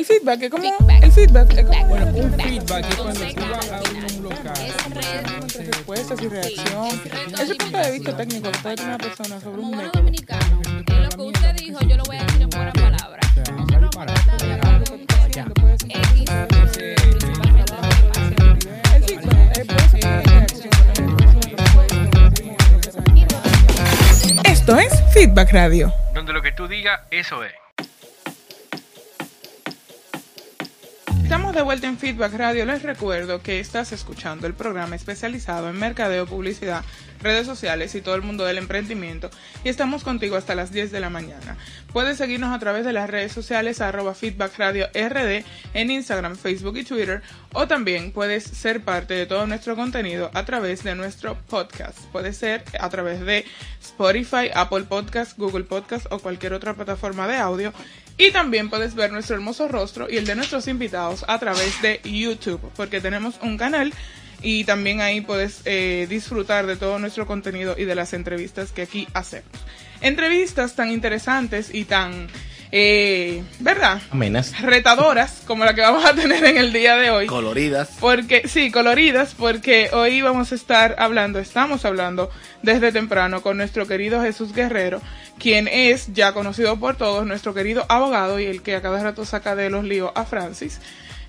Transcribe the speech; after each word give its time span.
El 0.00 0.06
feedback 0.06 0.42
es 0.44 0.50
como. 0.50 0.64
El 1.02 1.12
feedback 1.12 1.52
es 1.58 1.66
como. 1.66 1.86
Bueno, 1.88 2.06
un 2.06 2.32
feedback 2.32 2.86
es 2.88 2.96
cuando 2.96 3.20
tú 3.20 3.42
vas 3.50 3.70
a 3.70 3.82
un 4.16 4.22
local. 4.22 4.54
entre 4.86 5.64
respuestas 5.66 6.22
y 6.22 6.28
reacción. 6.28 6.88
Ese 7.38 7.54
punto 7.54 7.78
de 7.78 7.92
vista 7.92 8.16
técnico 8.16 8.48
una 8.82 8.96
persona 8.96 9.40
sobre 9.40 9.56
Como 9.56 9.68
un 9.68 9.76
método. 9.76 9.92
dominicano, 9.92 10.62
eh, 10.64 10.82
lo 11.02 11.08
que 11.10 11.22
usted 11.22 11.54
dijo, 11.54 11.80
yo 11.80 11.96
lo 11.98 12.02
voy 12.04 12.16
a 12.16 12.24
decir 12.24 12.40
en 12.40 12.48
buenas 12.48 12.72
palabras. 12.72 13.26
O 13.30 13.34
sea, 13.34 13.44
no 13.54 13.80
disparar. 13.80 14.84
Ya. 15.32 15.44
El 18.94 19.04
feedback 19.04 19.44
eh. 19.44 20.10
Esto 24.44 24.78
es 24.78 25.12
Feedback 25.12 25.52
Radio. 25.52 25.92
Donde 26.14 26.32
lo 26.32 26.40
que 26.40 26.52
tú 26.52 26.66
digas, 26.66 27.00
eso 27.10 27.44
es. 27.44 27.52
Estamos 31.30 31.54
de 31.54 31.62
vuelta 31.62 31.86
en 31.86 31.96
Feedback 31.96 32.34
Radio. 32.34 32.66
Les 32.66 32.82
recuerdo 32.82 33.40
que 33.40 33.60
estás 33.60 33.92
escuchando 33.92 34.48
el 34.48 34.54
programa 34.54 34.96
especializado 34.96 35.70
en 35.70 35.78
mercadeo, 35.78 36.26
publicidad, 36.26 36.84
redes 37.22 37.46
sociales 37.46 37.94
y 37.94 38.00
todo 38.00 38.16
el 38.16 38.22
mundo 38.22 38.44
del 38.44 38.58
emprendimiento. 38.58 39.30
Y 39.62 39.68
estamos 39.68 40.02
contigo 40.02 40.34
hasta 40.34 40.56
las 40.56 40.72
10 40.72 40.90
de 40.90 40.98
la 40.98 41.08
mañana. 41.08 41.56
Puedes 41.92 42.18
seguirnos 42.18 42.52
a 42.52 42.58
través 42.58 42.84
de 42.84 42.92
las 42.92 43.08
redes 43.08 43.30
sociales 43.30 43.80
arroba 43.80 44.16
Feedback 44.16 44.58
Radio 44.58 44.88
RD 44.92 45.44
en 45.72 45.92
Instagram, 45.92 46.34
Facebook 46.34 46.78
y 46.78 46.82
Twitter. 46.82 47.22
O 47.52 47.68
también 47.68 48.10
puedes 48.10 48.42
ser 48.42 48.82
parte 48.82 49.14
de 49.14 49.26
todo 49.26 49.46
nuestro 49.46 49.76
contenido 49.76 50.32
a 50.34 50.44
través 50.44 50.82
de 50.82 50.96
nuestro 50.96 51.36
podcast. 51.48 51.96
Puede 52.10 52.32
ser 52.32 52.64
a 52.80 52.88
través 52.88 53.20
de 53.20 53.44
Spotify, 53.80 54.50
Apple 54.52 54.82
Podcast, 54.82 55.38
Google 55.38 55.62
Podcast 55.62 56.06
o 56.10 56.18
cualquier 56.18 56.54
otra 56.54 56.74
plataforma 56.74 57.28
de 57.28 57.36
audio. 57.36 57.72
Y 58.20 58.32
también 58.32 58.68
puedes 58.68 58.94
ver 58.94 59.12
nuestro 59.12 59.34
hermoso 59.36 59.66
rostro 59.66 60.06
y 60.10 60.18
el 60.18 60.26
de 60.26 60.34
nuestros 60.34 60.68
invitados 60.68 61.24
a 61.26 61.38
través 61.38 61.80
de 61.80 62.02
YouTube, 62.04 62.60
porque 62.76 63.00
tenemos 63.00 63.40
un 63.40 63.56
canal 63.56 63.94
y 64.42 64.64
también 64.64 65.00
ahí 65.00 65.22
puedes 65.22 65.62
eh, 65.64 66.06
disfrutar 66.06 66.66
de 66.66 66.76
todo 66.76 66.98
nuestro 66.98 67.26
contenido 67.26 67.76
y 67.78 67.86
de 67.86 67.94
las 67.94 68.12
entrevistas 68.12 68.72
que 68.72 68.82
aquí 68.82 69.08
hacemos. 69.14 69.48
Entrevistas 70.02 70.76
tan 70.76 70.90
interesantes 70.90 71.74
y 71.74 71.84
tan, 71.84 72.28
eh, 72.72 73.42
¿verdad? 73.58 74.00
Amenas. 74.10 74.60
Retadoras 74.60 75.42
como 75.46 75.64
la 75.64 75.74
que 75.74 75.80
vamos 75.80 76.04
a 76.04 76.14
tener 76.14 76.44
en 76.44 76.56
el 76.56 76.72
día 76.72 76.96
de 76.96 77.10
hoy. 77.10 77.26
Coloridas. 77.26 77.90
Porque, 78.00 78.46
sí, 78.46 78.70
coloridas, 78.70 79.34
porque 79.34 79.90
hoy 79.92 80.22
vamos 80.22 80.52
a 80.52 80.54
estar 80.54 80.94
hablando, 80.98 81.38
estamos 81.38 81.84
hablando 81.84 82.30
desde 82.62 82.92
temprano 82.92 83.42
con 83.42 83.56
nuestro 83.56 83.86
querido 83.86 84.22
Jesús 84.22 84.52
Guerrero, 84.52 85.00
quien 85.38 85.66
es 85.68 86.12
ya 86.12 86.32
conocido 86.32 86.78
por 86.78 86.96
todos, 86.96 87.26
nuestro 87.26 87.54
querido 87.54 87.84
abogado 87.88 88.38
y 88.38 88.46
el 88.46 88.62
que 88.62 88.76
a 88.76 88.82
cada 88.82 89.02
rato 89.02 89.24
saca 89.24 89.56
de 89.56 89.70
los 89.70 89.84
líos 89.84 90.12
a 90.14 90.24
Francis. 90.24 90.80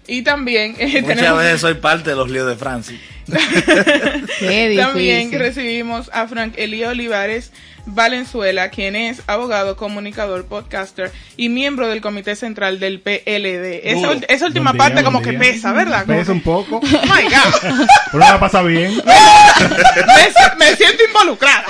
Y 0.08 0.24
también 0.24 0.76
eh, 0.80 1.02
Muchas 1.02 1.16
tenemos, 1.18 1.40
veces 1.40 1.62
soy 1.62 1.76
parte 1.76 2.10
de 2.10 2.16
los 2.16 2.30
líos 2.30 2.48
de 2.48 2.56
Francis. 2.56 3.00
Qué 4.40 4.76
también 4.78 5.32
recibimos 5.32 6.10
a 6.12 6.28
Frank 6.28 6.54
Elías 6.58 6.92
Olivares 6.92 7.52
Valenzuela, 7.86 8.70
quien 8.70 8.96
es 8.96 9.22
abogado, 9.28 9.76
comunicador, 9.76 10.46
podcaster 10.46 11.12
y 11.38 11.50
miembro 11.50 11.88
del 11.88 12.02
comité 12.02 12.36
central 12.36 12.80
del 12.80 13.00
PLD. 13.00 13.82
Esa, 14.28 14.46
última 14.46 14.74
parte 14.74 14.96
día, 14.96 15.04
como 15.04 15.22
que 15.22 15.32
día. 15.32 15.40
pesa, 15.40 15.72
¿verdad? 15.72 16.06
Como 16.06 16.18
Pesa 16.18 16.32
un 16.32 16.42
poco, 16.42 16.78
Oh 16.84 17.06
my 17.06 17.24
God. 17.24 17.88
pero 18.12 18.20
la 18.20 18.40
pasa 18.40 18.62
bien. 18.62 18.96
me, 18.96 20.66
me 20.66 20.76
siento 20.76 21.04
involucrada. 21.06 21.66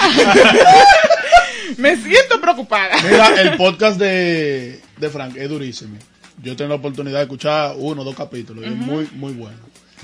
me 1.77 1.95
siento 1.95 2.41
preocupada. 2.41 2.95
Mira, 3.03 3.41
el 3.41 3.57
podcast 3.57 3.97
de, 3.97 4.79
de 4.97 5.09
Frank 5.09 5.35
es 5.37 5.49
durísimo. 5.49 5.97
Yo 6.43 6.55
tengo 6.55 6.69
la 6.69 6.75
oportunidad 6.75 7.17
de 7.17 7.23
escuchar 7.23 7.75
uno 7.77 8.01
o 8.01 8.05
dos 8.05 8.15
capítulos. 8.15 8.63
y 8.65 8.67
Es 8.69 8.75
muy, 8.75 9.07
muy 9.13 9.33
bueno. 9.33 9.57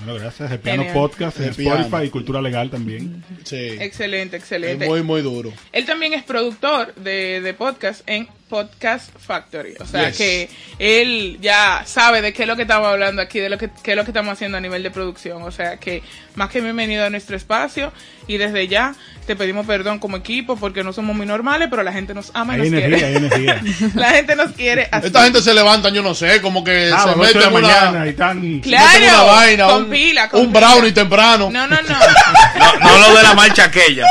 Bueno, 0.05 0.19
gracias. 0.19 0.51
El 0.51 0.59
Piano 0.59 0.83
Genial. 0.83 0.93
Podcast, 0.95 1.39
El 1.39 1.55
piano. 1.55 1.79
Spotify 1.81 2.05
y 2.05 2.09
Cultura 2.11 2.41
Legal 2.41 2.69
también. 2.69 3.23
Sí. 3.43 3.55
Excelente, 3.79 4.37
Es 4.37 4.43
excelente. 4.43 4.85
muy, 4.87 5.01
muy 5.01 5.21
duro. 5.23 5.51
Él 5.71 5.85
también 5.85 6.13
es 6.13 6.23
productor 6.23 6.93
de, 6.95 7.41
de 7.41 7.53
podcast 7.55 8.01
en 8.07 8.27
Podcast 8.49 9.09
Factory. 9.19 9.73
O 9.79 9.85
sea 9.85 10.09
Yes. 10.09 10.17
que 10.17 10.49
él 10.79 11.37
ya 11.41 11.83
sabe 11.85 12.21
de 12.21 12.33
qué 12.33 12.43
es 12.43 12.47
lo 12.47 12.55
que 12.55 12.61
estamos 12.63 12.87
hablando 12.87 13.21
aquí, 13.21 13.39
de 13.39 13.49
lo 13.49 13.57
que, 13.57 13.69
qué 13.83 13.91
es 13.91 13.97
lo 13.97 14.03
que 14.03 14.11
estamos 14.11 14.33
haciendo 14.33 14.57
a 14.57 14.61
nivel 14.61 14.83
de 14.83 14.91
producción. 14.91 15.41
O 15.43 15.51
sea 15.51 15.77
que 15.77 16.01
más 16.35 16.49
que 16.49 16.61
bienvenido 16.61 17.05
a 17.05 17.09
nuestro 17.09 17.35
espacio 17.35 17.91
y 18.27 18.37
desde 18.37 18.67
ya 18.67 18.93
te 19.25 19.35
pedimos 19.35 19.65
perdón 19.65 19.99
como 19.99 20.15
equipo 20.17 20.55
porque 20.55 20.83
no 20.83 20.93
somos 20.93 21.15
muy 21.15 21.25
normales, 21.25 21.67
pero 21.69 21.83
la 21.83 21.91
gente 21.91 22.13
nos 22.13 22.31
ama 22.33 22.57
y 22.57 22.61
Hay 22.61 22.69
nos 22.69 22.81
energía, 22.83 23.07
hay 23.07 23.13
quiere. 23.15 23.27
energía. 23.51 23.89
la 23.95 24.09
gente 24.11 24.35
nos 24.35 24.51
quiere 24.53 24.87
así. 24.91 25.07
Esta 25.07 25.23
gente 25.23 25.41
se 25.41 25.53
levanta, 25.53 25.89
yo 25.89 26.01
no 26.01 26.13
sé, 26.15 26.41
como 26.41 26.63
que 26.63 26.91
Ah, 26.93 27.03
a 27.03 27.09
se 27.13 27.15
mete 27.19 27.31
en 27.31 27.37
una, 27.37 27.49
mañana 27.49 28.07
y 28.07 28.13
tan... 28.13 28.39
meten 28.41 28.61
Claro, 28.61 28.97
una 29.05 29.23
vaina, 29.23 29.65
con 29.67 29.83
un, 29.83 29.89
pila, 29.89 30.29
con 30.29 30.41
un 30.41 30.47
pila. 30.53 30.59
brownie 30.59 30.91
temprano. 30.93 31.49
No, 31.51 31.67
no, 31.67 31.75
no. 31.81 31.97
No, 32.79 32.97
no 32.99 33.07
lo 33.09 33.17
de 33.17 33.23
la 33.23 33.33
marcha 33.33 33.65
aquella. 33.65 34.05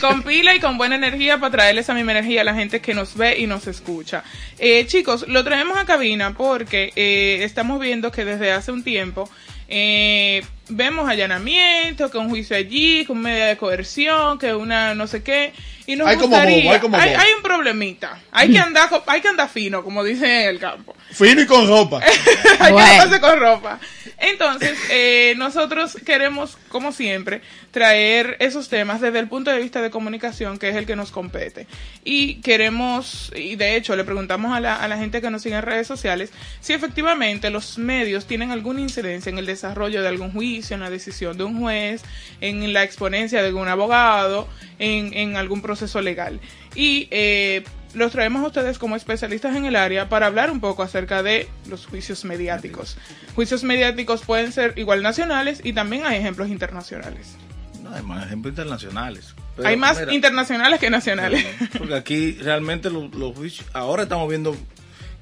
con 0.00 0.22
pila 0.22 0.54
y 0.54 0.60
con 0.60 0.78
buena 0.78 0.94
energía 0.96 1.38
para 1.38 1.50
traerle 1.52 1.80
esa 1.82 1.94
misma 1.94 2.12
energía 2.12 2.40
a 2.40 2.44
la 2.44 2.54
gente 2.54 2.80
que 2.80 2.91
nos 2.94 3.16
ve 3.16 3.38
y 3.38 3.46
nos 3.46 3.66
escucha. 3.66 4.24
Eh, 4.58 4.86
chicos, 4.86 5.26
lo 5.28 5.44
traemos 5.44 5.78
a 5.78 5.84
cabina 5.84 6.34
porque 6.34 6.92
eh, 6.96 7.40
estamos 7.42 7.80
viendo 7.80 8.10
que 8.12 8.24
desde 8.24 8.52
hace 8.52 8.72
un 8.72 8.84
tiempo 8.84 9.28
eh, 9.68 10.44
vemos 10.76 11.08
allanamientos, 11.08 12.10
que 12.10 12.18
un 12.18 12.28
juicio 12.28 12.56
allí, 12.56 13.04
que 13.04 13.12
una 13.12 13.22
medida 13.22 13.46
de 13.46 13.56
coerción, 13.56 14.38
que 14.38 14.54
una 14.54 14.94
no 14.94 15.06
sé 15.06 15.22
qué. 15.22 15.52
Y 15.84 15.96
nos 15.96 16.06
Hay 16.06 16.16
como 16.16 16.28
gustaría- 16.36 16.62
bobo, 16.62 16.72
hay 16.74 16.80
como 16.80 16.96
bobo. 16.96 17.08
hay 17.18 17.32
un 17.36 17.42
problemita. 17.42 18.20
Hay 18.30 18.52
que 18.52 18.58
andar, 18.58 18.88
co- 18.88 19.02
hay 19.06 19.20
que 19.20 19.28
andar 19.28 19.48
fino, 19.48 19.82
como 19.82 20.04
dicen 20.04 20.30
en 20.30 20.48
el 20.48 20.58
campo. 20.60 20.94
Fino 21.10 21.40
y 21.42 21.46
con 21.46 21.66
ropa. 21.68 22.00
Hay 22.60 22.72
que 22.72 22.80
taparse 22.80 23.20
con 23.20 23.38
ropa. 23.40 23.80
Entonces, 24.18 24.78
eh, 24.90 25.34
nosotros 25.36 25.96
queremos, 26.06 26.56
como 26.68 26.92
siempre, 26.92 27.42
traer 27.72 28.36
esos 28.38 28.68
temas 28.68 29.00
desde 29.00 29.18
el 29.18 29.28
punto 29.28 29.50
de 29.50 29.60
vista 29.60 29.82
de 29.82 29.90
comunicación, 29.90 30.58
que 30.58 30.68
es 30.68 30.76
el 30.76 30.86
que 30.86 30.94
nos 30.94 31.10
compete. 31.10 31.66
Y 32.04 32.36
queremos, 32.42 33.32
y 33.34 33.56
de 33.56 33.74
hecho 33.76 33.96
le 33.96 34.04
preguntamos 34.04 34.56
a 34.56 34.60
la, 34.60 34.76
a 34.76 34.86
la 34.88 34.96
gente 34.96 35.20
que 35.20 35.30
nos 35.30 35.42
sigue 35.42 35.56
en 35.56 35.62
redes 35.62 35.88
sociales, 35.88 36.30
si 36.60 36.72
efectivamente 36.72 37.50
los 37.50 37.76
medios 37.78 38.26
tienen 38.26 38.52
alguna 38.52 38.80
incidencia 38.80 39.30
en 39.30 39.38
el 39.38 39.46
desarrollo 39.46 40.00
de 40.00 40.08
algún 40.08 40.32
juicio, 40.32 40.52
en 40.70 40.80
la 40.80 40.90
decisión 40.90 41.36
de 41.36 41.44
un 41.44 41.58
juez, 41.60 42.02
en 42.40 42.72
la 42.72 42.82
exponencia 42.84 43.42
de 43.42 43.48
algún 43.48 43.68
abogado, 43.68 44.48
en, 44.78 45.12
en 45.14 45.36
algún 45.36 45.60
proceso 45.62 46.00
legal. 46.00 46.38
Y 46.74 47.08
eh, 47.10 47.64
los 47.94 48.12
traemos 48.12 48.42
a 48.44 48.46
ustedes 48.46 48.78
como 48.78 48.96
especialistas 48.96 49.56
en 49.56 49.64
el 49.66 49.76
área 49.76 50.08
para 50.08 50.26
hablar 50.26 50.50
un 50.50 50.60
poco 50.60 50.82
acerca 50.82 51.22
de 51.22 51.48
los 51.68 51.86
juicios 51.86 52.24
mediáticos. 52.24 52.96
Juicios 53.34 53.64
mediáticos 53.64 54.22
pueden 54.22 54.52
ser 54.52 54.74
igual 54.76 55.02
nacionales 55.02 55.60
y 55.64 55.72
también 55.72 56.04
hay 56.06 56.18
ejemplos 56.18 56.48
internacionales. 56.48 57.36
No, 57.82 57.92
hay 57.94 58.02
más 58.02 58.26
ejemplos 58.26 58.52
internacionales. 58.52 59.34
Pero, 59.56 59.68
hay 59.68 59.76
más 59.76 59.98
mira, 60.00 60.14
internacionales 60.14 60.80
que 60.80 60.88
nacionales. 60.88 61.44
Porque 61.76 61.94
aquí 61.94 62.32
realmente 62.40 62.88
los, 62.88 63.14
los 63.14 63.36
juicios. 63.36 63.66
Ahora 63.74 64.04
estamos 64.04 64.26
viendo 64.28 64.56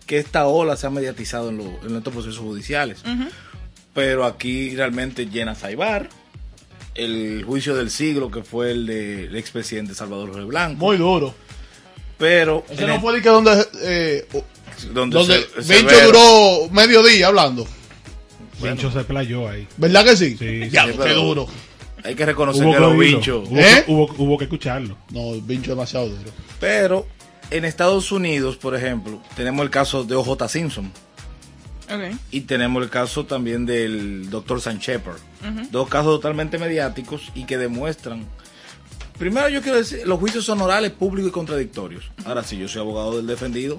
que 0.06 0.18
esta 0.18 0.46
ola 0.46 0.76
se 0.76 0.86
ha 0.86 0.90
mediatizado 0.90 1.48
en, 1.50 1.58
lo- 1.58 1.80
en 1.86 1.96
estos 1.96 2.12
procesos 2.12 2.38
judiciales. 2.38 3.02
Pero 3.94 4.24
aquí 4.24 4.74
realmente 4.76 5.26
llena 5.26 5.54
Saibar. 5.54 6.08
El 6.94 7.44
juicio 7.44 7.74
del 7.74 7.90
siglo, 7.90 8.30
que 8.30 8.42
fue 8.42 8.72
el 8.72 8.86
del 8.86 9.36
expresidente 9.36 9.94
Salvador 9.94 10.30
Jorge 10.30 10.44
Blanco. 10.46 10.76
Muy 10.84 10.96
duro. 10.96 11.34
pero. 12.18 12.64
Ese 12.68 12.86
no 12.86 12.94
el- 12.96 13.00
fue 13.00 13.14
de 13.14 13.22
que 13.22 13.28
donde, 13.28 13.66
eh, 13.82 14.26
donde, 14.92 15.16
donde 15.18 15.42
se- 15.54 15.62
se 15.62 15.74
Vincho 15.76 15.96
ve- 15.96 16.04
duró 16.04 16.68
medio 16.70 17.02
día 17.02 17.28
hablando. 17.28 17.66
Vincho 18.62 18.90
se 18.92 19.04
playó 19.04 19.48
ahí. 19.48 19.66
¿Verdad 19.78 20.04
que 20.04 20.16
sí? 20.16 20.36
Sí, 20.36 20.68
ya, 20.70 20.86
sí, 20.86 20.98
qué 21.02 21.12
duro. 21.14 21.46
Hay 22.04 22.14
que 22.14 22.26
reconocer 22.26 22.64
Hubo 22.64 22.72
que 22.72 22.78
que 22.78 22.82
los 22.84 22.98
bichos. 22.98 23.48
Hubo, 23.48 23.58
¿Eh? 23.58 23.82
que, 23.86 23.92
hubo, 23.92 24.14
hubo 24.18 24.38
que 24.38 24.44
escucharlo. 24.44 24.96
No, 25.12 25.32
Vincho 25.40 25.70
demasiado 25.70 26.08
duro. 26.08 26.30
Pero 26.58 27.06
en 27.50 27.64
Estados 27.64 28.10
Unidos, 28.12 28.56
por 28.56 28.74
ejemplo, 28.74 29.22
tenemos 29.36 29.62
el 29.64 29.70
caso 29.70 30.04
de 30.04 30.14
OJ 30.14 30.48
Simpson. 30.48 30.92
Y 32.30 32.42
tenemos 32.42 32.82
el 32.82 32.90
caso 32.90 33.26
también 33.26 33.66
del 33.66 34.30
doctor 34.30 34.60
San 34.60 34.78
Shepard. 34.78 35.18
Dos 35.70 35.88
casos 35.88 36.16
totalmente 36.20 36.58
mediáticos 36.58 37.22
y 37.34 37.44
que 37.44 37.58
demuestran. 37.58 38.24
Primero, 39.18 39.48
yo 39.48 39.60
quiero 39.60 39.76
decir, 39.78 40.06
los 40.06 40.18
juicios 40.18 40.44
son 40.44 40.60
orales, 40.62 40.92
públicos 40.92 41.28
y 41.30 41.32
contradictorios. 41.32 42.10
Ahora 42.24 42.42
sí, 42.42 42.56
yo 42.56 42.68
soy 42.68 42.80
abogado 42.80 43.16
del 43.18 43.26
defendido, 43.26 43.78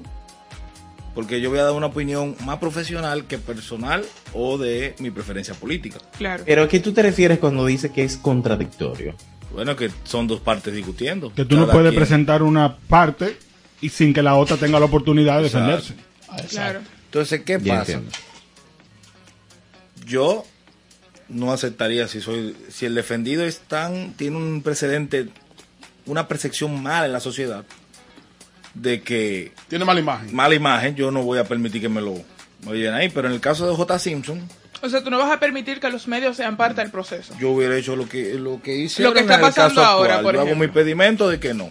porque 1.16 1.42
yo 1.42 1.50
voy 1.50 1.60
a 1.60 1.63
dar 1.63 1.74
una 1.74 1.88
opinión 1.88 2.36
más 2.46 2.58
profesional 2.60 3.25
que 3.25 3.38
personal 3.38 4.06
o 4.34 4.58
de 4.58 4.96
mi 5.00 5.10
preferencia 5.12 5.54
política. 5.56 5.98
Claro. 6.18 6.44
Pero 6.46 6.63
¿a 6.63 6.68
qué 6.68 6.80
tú 6.80 6.94
te 6.94 7.02
refieres 7.02 7.40
cuando 7.40 7.66
dices 7.66 7.92
que 7.92 8.04
es 8.04 8.18
contradictorio? 8.18 9.16
Bueno, 9.54 9.75
que 9.75 9.90
son 10.04 10.28
dos 10.28 10.40
partes 10.40 10.74
discutiendo. 10.74 11.34
Que 11.34 11.44
tú 11.44 11.58
no 11.58 11.68
puedes 11.68 11.90
quien- 11.92 12.00
presentar 12.00 12.44
una 12.44 12.78
parte 12.78 13.36
y 13.81 13.90
sin 13.90 14.13
que 14.13 14.22
la 14.22 14.36
otra 14.36 14.58
tenga 14.58 14.80
la 14.80 14.86
oportunidad 14.86 15.42
de 15.42 15.48
Exacto. 15.48 15.72
defenderse. 15.72 15.94
Exacto. 16.34 16.50
Claro. 16.52 16.80
Entonces, 17.12 17.42
¿qué 17.46 17.60
Ya 17.62 17.80
pasa? 17.80 17.92
entiendo. 17.94 18.12
Yo 20.06 20.46
no 21.30 21.52
aceptaría 21.54 22.08
si 22.08 22.22
soy 22.22 22.56
si 22.69 22.86
el 22.86 22.96
defendido 22.96 23.44
es 23.46 23.60
tan 23.60 24.13
tiene 24.13 24.38
un 24.38 24.62
precedente 24.62 25.28
una 26.06 26.28
percepción 26.28 26.81
mala 26.81 27.06
en 27.06 27.13
la 27.13 27.19
sociedad 27.19 27.63
de 28.74 29.02
que 29.02 29.54
Tiene 29.69 29.86
mala 29.86 30.00
imagen. 30.00 30.36
mala 30.36 30.56
imagen 30.56 30.96
yo 30.96 31.12
no 31.12 31.24
voy 31.24 31.38
a 31.40 31.44
permitir 31.46 31.81
que 31.81 31.90
me 31.90 32.02
lo 32.02 32.16
bien 32.72 32.94
ahí, 32.94 33.10
pero 33.10 33.28
en 33.28 33.34
el 33.34 33.40
caso 33.40 33.68
de 33.69 33.75
J. 33.75 34.00
Simpson, 34.00 34.42
O 34.81 34.90
sea, 34.90 35.04
tú 35.04 35.10
no 35.10 35.18
vas 35.19 35.31
a 35.31 35.40
permitir 35.40 35.80
que 35.80 35.90
los 35.90 36.08
medios 36.08 36.38
sean 36.38 36.58
parte 36.58 36.81
del 36.81 36.92
proceso. 36.92 37.34
yo 37.40 37.52
hubiera 37.52 37.78
hecho 37.78 37.96
lo 37.96 38.08
que 38.10 38.34
lo 38.36 38.62
que 38.62 38.75
hice 38.75 39.04
Lo 39.04 39.13
que 39.13 39.19
está 39.22 39.36
en 39.36 39.40
el 39.42 39.46
pasando 39.48 39.75
caso 39.81 39.86
ahora, 39.88 40.16
actual. 40.16 40.24
por 40.24 40.34
Yo 40.36 40.40
hago 40.42 40.50
ejemplo. 40.50 40.68
mi 40.68 40.74
pedimento 40.74 41.30
de 41.30 41.40
que 41.40 41.54
no. 41.54 41.66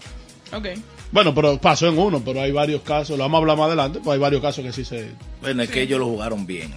Ok. 0.53 0.67
Bueno, 1.13 1.35
pero 1.35 1.59
pasó 1.59 1.89
en 1.89 1.99
uno, 1.99 2.21
pero 2.25 2.41
hay 2.41 2.53
varios 2.53 2.83
casos, 2.83 3.19
lo 3.19 3.25
vamos 3.25 3.39
a 3.39 3.41
hablar 3.41 3.57
más 3.57 3.67
adelante, 3.67 4.01
pues 4.03 4.15
hay 4.15 4.21
varios 4.21 4.41
casos 4.43 4.65
que 4.65 4.73
sí 4.73 4.85
se... 4.85 5.11
Bueno, 5.41 5.63
es 5.63 5.71
que 5.71 5.83
ellos 5.83 5.99
lo 5.99 6.07
jugaron 6.07 6.47
bien. 6.47 6.73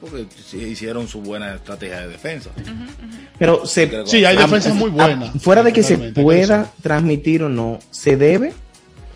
Porque 0.00 0.26
sí 0.44 0.58
hicieron 0.58 1.06
su 1.06 1.20
buena 1.20 1.54
estrategia 1.54 2.00
de 2.00 2.08
defensa. 2.08 2.50
Pero 3.38 3.64
se, 3.66 4.04
Sí, 4.06 4.24
hay 4.24 4.36
a- 4.36 4.40
defensas 4.40 4.74
muy 4.74 4.90
buenas. 4.90 5.34
a- 5.34 5.38
fuera 5.38 5.62
de 5.62 5.72
que 5.72 5.84
se 5.84 5.96
pueda 5.96 6.64
que 6.64 6.82
transmitir 6.82 7.44
o 7.44 7.48
no, 7.48 7.78
se 7.92 8.16
debe. 8.16 8.52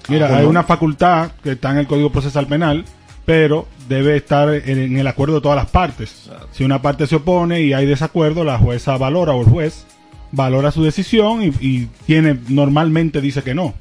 Mira, 0.09 0.29
¿Cómo? 0.29 0.39
hay 0.39 0.47
una 0.47 0.63
facultad 0.63 1.33
que 1.43 1.53
está 1.53 1.73
en 1.73 1.79
el 1.79 1.87
Código 1.89 2.13
Procesal 2.13 2.47
Penal, 2.47 2.85
pero 3.25 3.67
debe 3.89 4.17
estar 4.17 4.49
en, 4.55 4.79
en 4.79 4.97
el 4.97 5.07
acuerdo 5.09 5.35
de 5.35 5.41
todas 5.41 5.57
las 5.57 5.67
partes. 5.71 6.27
Exacto. 6.27 6.49
Si 6.53 6.63
una 6.63 6.81
parte 6.81 7.09
se 7.09 7.17
opone 7.17 7.63
y 7.63 7.73
hay 7.73 7.85
desacuerdo, 7.87 8.45
la 8.45 8.57
jueza 8.59 8.97
valora 8.97 9.33
o 9.33 9.41
el 9.43 9.49
juez 9.49 9.85
valora 10.31 10.71
su 10.71 10.85
decisión 10.85 11.43
y, 11.43 11.47
y 11.61 11.89
tiene 12.07 12.39
normalmente 12.49 13.21
dice 13.21 13.43
que 13.43 13.55
no. 13.55 13.75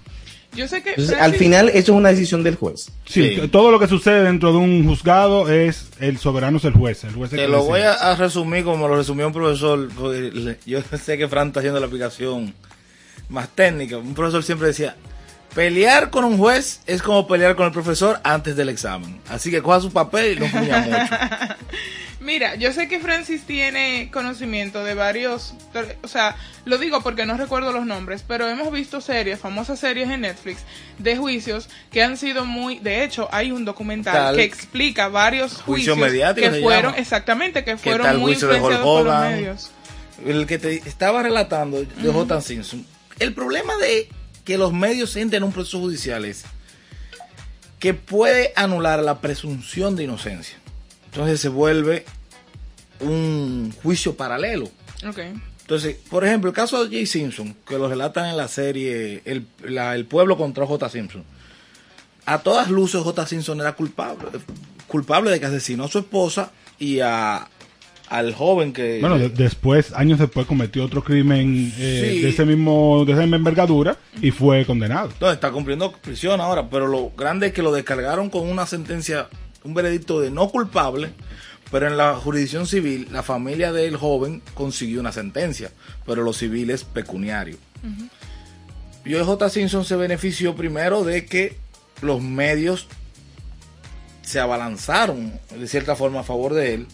Yo 0.55 0.67
sé 0.67 0.81
que. 0.81 0.91
Entonces, 0.91 1.15
Francis- 1.15 1.33
al 1.33 1.35
final, 1.35 1.69
eso 1.69 1.79
es 1.79 1.89
una 1.97 2.09
decisión 2.09 2.43
del 2.43 2.55
juez. 2.55 2.91
Sí, 3.05 3.35
Sí. 3.41 3.47
todo 3.49 3.71
lo 3.71 3.79
que 3.79 3.87
sucede 3.87 4.23
dentro 4.23 4.51
de 4.51 4.57
un 4.57 4.85
juzgado 4.87 5.49
es 5.49 5.87
el 5.99 6.17
soberano 6.17 6.57
es 6.57 6.63
el 6.65 6.73
juez, 6.73 7.03
el 7.03 7.13
juez 7.13 7.31
es 7.33 7.37
Te 7.37 7.43
que 7.45 7.47
lo 7.47 7.57
decide. 7.57 7.69
voy 7.71 7.81
a, 7.81 7.93
a 7.93 8.15
resumir 8.15 8.63
como 8.63 8.87
lo 8.87 8.95
resumió 8.95 9.27
un 9.27 9.33
profesor. 9.33 9.89
porque 9.95 10.57
Yo 10.65 10.79
sé 10.97 11.17
que 11.17 11.27
Fran 11.27 11.47
está 11.49 11.59
haciendo 11.59 11.79
la 11.79 11.85
aplicación 11.87 12.53
más 13.29 13.49
técnica. 13.49 13.97
Un 13.97 14.13
profesor 14.13 14.43
siempre 14.43 14.67
decía, 14.67 14.95
pelear 15.53 16.09
con 16.09 16.23
un 16.25 16.37
juez 16.37 16.81
es 16.85 17.01
como 17.01 17.27
pelear 17.27 17.55
con 17.55 17.65
el 17.65 17.71
profesor 17.71 18.19
antes 18.23 18.55
del 18.55 18.69
examen. 18.69 19.19
Así 19.29 19.49
que 19.51 19.61
coja 19.61 19.79
su 19.81 19.91
papel 19.91 20.37
y 20.37 20.39
no 20.39 20.47
fuña 20.47 20.79
mucho. 20.81 21.15
Mira, 22.25 22.55
yo 22.55 22.73
sé 22.73 22.87
que 22.87 22.99
Francis 22.99 23.43
tiene 23.43 24.09
conocimiento 24.11 24.83
de 24.83 24.95
varios, 24.95 25.53
o 26.01 26.07
sea, 26.07 26.35
lo 26.65 26.79
digo 26.79 27.01
porque 27.01 27.27
no 27.27 27.37
recuerdo 27.37 27.71
los 27.71 27.85
nombres, 27.85 28.23
pero 28.27 28.49
hemos 28.49 28.71
visto 28.71 28.99
series, 28.99 29.39
famosas 29.39 29.79
series 29.79 30.09
en 30.09 30.21
Netflix 30.21 30.61
de 30.97 31.15
juicios 31.17 31.69
que 31.91 32.01
han 32.01 32.17
sido 32.17 32.43
muy, 32.43 32.79
de 32.79 33.03
hecho, 33.03 33.29
hay 33.31 33.51
un 33.51 33.63
documental 33.63 34.13
Tal- 34.13 34.35
que 34.37 34.43
explica 34.43 35.07
varios 35.07 35.61
Juicio 35.61 35.95
juicios 35.95 36.33
que 36.33 36.49
fueron, 36.61 36.93
llama. 36.93 36.97
exactamente, 36.97 37.63
que 37.63 37.71
¿Qué 37.73 37.77
fueron 37.77 38.19
muy 38.19 38.33
influenciados 38.33 38.81
por 38.81 39.05
los 39.05 39.19
medios. 39.19 39.71
El 40.25 40.47
que 40.47 40.57
te 40.57 40.77
estaba 40.87 41.21
relatando 41.21 41.83
de 41.83 42.11
J. 42.11 42.41
Simpson. 42.41 42.85
El 43.19 43.33
problema 43.35 43.75
de 43.77 44.09
que 44.43 44.57
los 44.57 44.73
medios 44.73 45.15
entren 45.15 45.43
en 45.43 45.47
un 45.47 45.53
proceso 45.53 45.79
judicial 45.79 46.25
es 46.25 46.43
que 47.77 47.93
puede 47.93 48.51
anular 48.55 48.99
la 49.03 49.21
presunción 49.21 49.95
de 49.95 50.05
inocencia. 50.05 50.57
Entonces 51.15 51.39
se 51.39 51.47
vuelve 51.49 52.03
un 52.99 53.73
juicio 53.83 54.15
paralelo. 54.15 54.65
Ok. 55.07 55.19
Entonces, 55.61 55.95
por 56.09 56.23
ejemplo, 56.25 56.49
el 56.49 56.55
caso 56.55 56.83
de 56.85 56.95
Jay 56.95 57.05
Simpson, 57.05 57.55
que 57.67 57.77
lo 57.77 57.87
relatan 57.89 58.27
en 58.29 58.37
la 58.37 58.47
serie 58.47 59.21
El, 59.25 59.47
la- 59.63 59.95
El 59.95 60.05
pueblo 60.05 60.37
contra 60.37 60.65
J. 60.67 60.89
Simpson. 60.89 61.23
A 62.25 62.39
todas 62.39 62.69
luces 62.69 63.01
J. 63.01 63.25
Simpson 63.27 63.59
era 63.61 63.73
culpable, 63.73 64.25
culpable 64.87 65.31
de 65.31 65.39
que 65.39 65.45
asesinó 65.47 65.85
a 65.85 65.87
su 65.87 65.99
esposa 65.99 66.51
y 66.79 66.99
a, 66.99 67.47
al 68.09 68.33
joven 68.35 68.73
que... 68.73 68.99
Bueno, 68.99 69.17
de- 69.17 69.29
después, 69.29 69.91
años 69.93 70.19
después, 70.19 70.45
cometió 70.45 70.83
otro 70.85 71.03
crimen 71.03 71.73
eh, 71.77 72.11
Sí. 72.15 72.21
de 72.21 72.29
ese 72.29 72.45
mismo, 72.45 73.03
de 73.05 73.13
esa 73.13 73.21
misma 73.21 73.37
envergadura 73.37 73.97
y 74.21 74.31
fue 74.31 74.65
condenado. 74.65 75.09
Entonces 75.11 75.35
está 75.35 75.51
cumpliendo 75.51 75.91
prisión 75.93 76.41
ahora, 76.41 76.69
pero 76.69 76.87
lo 76.87 77.11
grande 77.17 77.47
es 77.47 77.53
que 77.53 77.61
lo 77.63 77.71
descargaron 77.71 78.29
con 78.29 78.47
una 78.47 78.65
sentencia, 78.67 79.27
un 79.65 79.73
veredicto 79.73 80.21
de 80.21 80.31
no 80.31 80.49
culpable, 80.49 81.11
pero 81.71 81.87
en 81.87 81.97
la 81.97 82.15
jurisdicción 82.15 82.67
civil 82.67 83.07
la 83.11 83.23
familia 83.23 83.73
del 83.73 83.97
joven 83.97 84.41
consiguió 84.53 84.99
una 85.01 85.11
sentencia, 85.11 85.71
pero 86.05 86.23
los 86.23 86.37
civiles 86.37 86.83
pecuniarios. 86.83 87.57
Y 89.03 89.13
hoy 89.13 89.23
J. 89.25 89.49
Simpson 89.49 89.83
se 89.85 89.95
benefició 89.95 90.55
primero 90.55 91.03
de 91.03 91.25
que 91.25 91.57
los 92.01 92.21
medios 92.21 92.87
se 94.23 94.39
abalanzaron 94.39 95.33
de 95.55 95.67
cierta 95.67 95.95
forma 95.95 96.21
a 96.21 96.23
favor 96.23 96.53
de 96.53 96.73
él. 96.73 96.87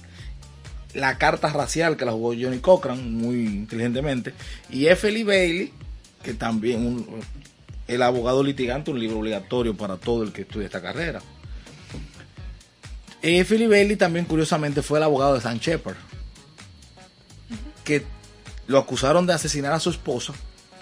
La 0.93 1.17
carta 1.17 1.47
racial 1.53 1.95
que 1.95 2.03
la 2.05 2.11
jugó 2.11 2.29
Johnny 2.33 2.59
Cochran 2.59 3.13
muy 3.13 3.45
inteligentemente. 3.45 4.33
Y 4.69 4.87
F. 4.87 5.09
Lee 5.09 5.23
Bailey, 5.23 5.71
que 6.23 6.33
también 6.33 6.85
un- 6.85 7.07
el 7.87 8.01
abogado 8.01 8.43
litigante, 8.43 8.91
un 8.91 8.99
libro 8.99 9.19
obligatorio 9.19 9.75
para 9.77 9.95
todo 9.97 10.23
el 10.23 10.33
que 10.33 10.41
estudia 10.41 10.65
esta 10.65 10.81
carrera. 10.81 11.21
Lee 13.23 13.67
Bailey 13.67 13.95
también 13.97 14.25
curiosamente 14.25 14.81
fue 14.81 14.97
el 14.99 15.03
abogado 15.03 15.35
de 15.35 15.41
Sam 15.41 15.57
Shepard, 15.59 15.95
que 17.83 18.03
lo 18.67 18.77
acusaron 18.79 19.25
de 19.27 19.33
asesinar 19.33 19.73
a 19.73 19.79
su 19.79 19.89
esposa, 19.89 20.33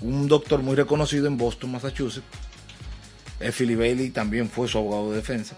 un 0.01 0.27
doctor 0.27 0.61
muy 0.61 0.75
reconocido 0.75 1.27
en 1.27 1.37
Boston, 1.37 1.71
Massachusetts. 1.71 2.25
Lee 3.39 3.75
Bailey 3.75 4.09
también 4.09 4.49
fue 4.49 4.67
su 4.67 4.77
abogado 4.77 5.11
de 5.11 5.17
defensa. 5.17 5.55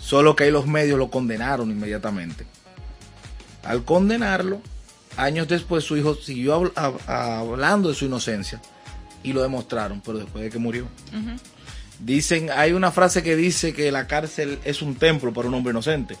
Solo 0.00 0.34
que 0.34 0.44
ahí 0.44 0.50
los 0.50 0.66
medios 0.66 0.98
lo 0.98 1.10
condenaron 1.10 1.70
inmediatamente. 1.70 2.46
Al 3.62 3.84
condenarlo, 3.84 4.62
años 5.16 5.46
después 5.48 5.84
su 5.84 5.96
hijo 5.96 6.14
siguió 6.14 6.58
habl- 6.58 6.72
hab- 6.74 7.06
hablando 7.06 7.90
de 7.90 7.94
su 7.94 8.06
inocencia 8.06 8.60
y 9.22 9.34
lo 9.34 9.42
demostraron, 9.42 10.00
pero 10.00 10.18
después 10.18 10.42
de 10.44 10.50
que 10.50 10.58
murió. 10.58 10.86
Dicen, 12.04 12.48
hay 12.54 12.72
una 12.72 12.90
frase 12.90 13.22
que 13.22 13.36
dice 13.36 13.72
que 13.74 13.92
la 13.92 14.06
cárcel 14.06 14.58
es 14.64 14.80
un 14.82 14.94
templo 14.94 15.32
para 15.32 15.48
un 15.48 15.54
hombre 15.54 15.70
inocente, 15.72 16.16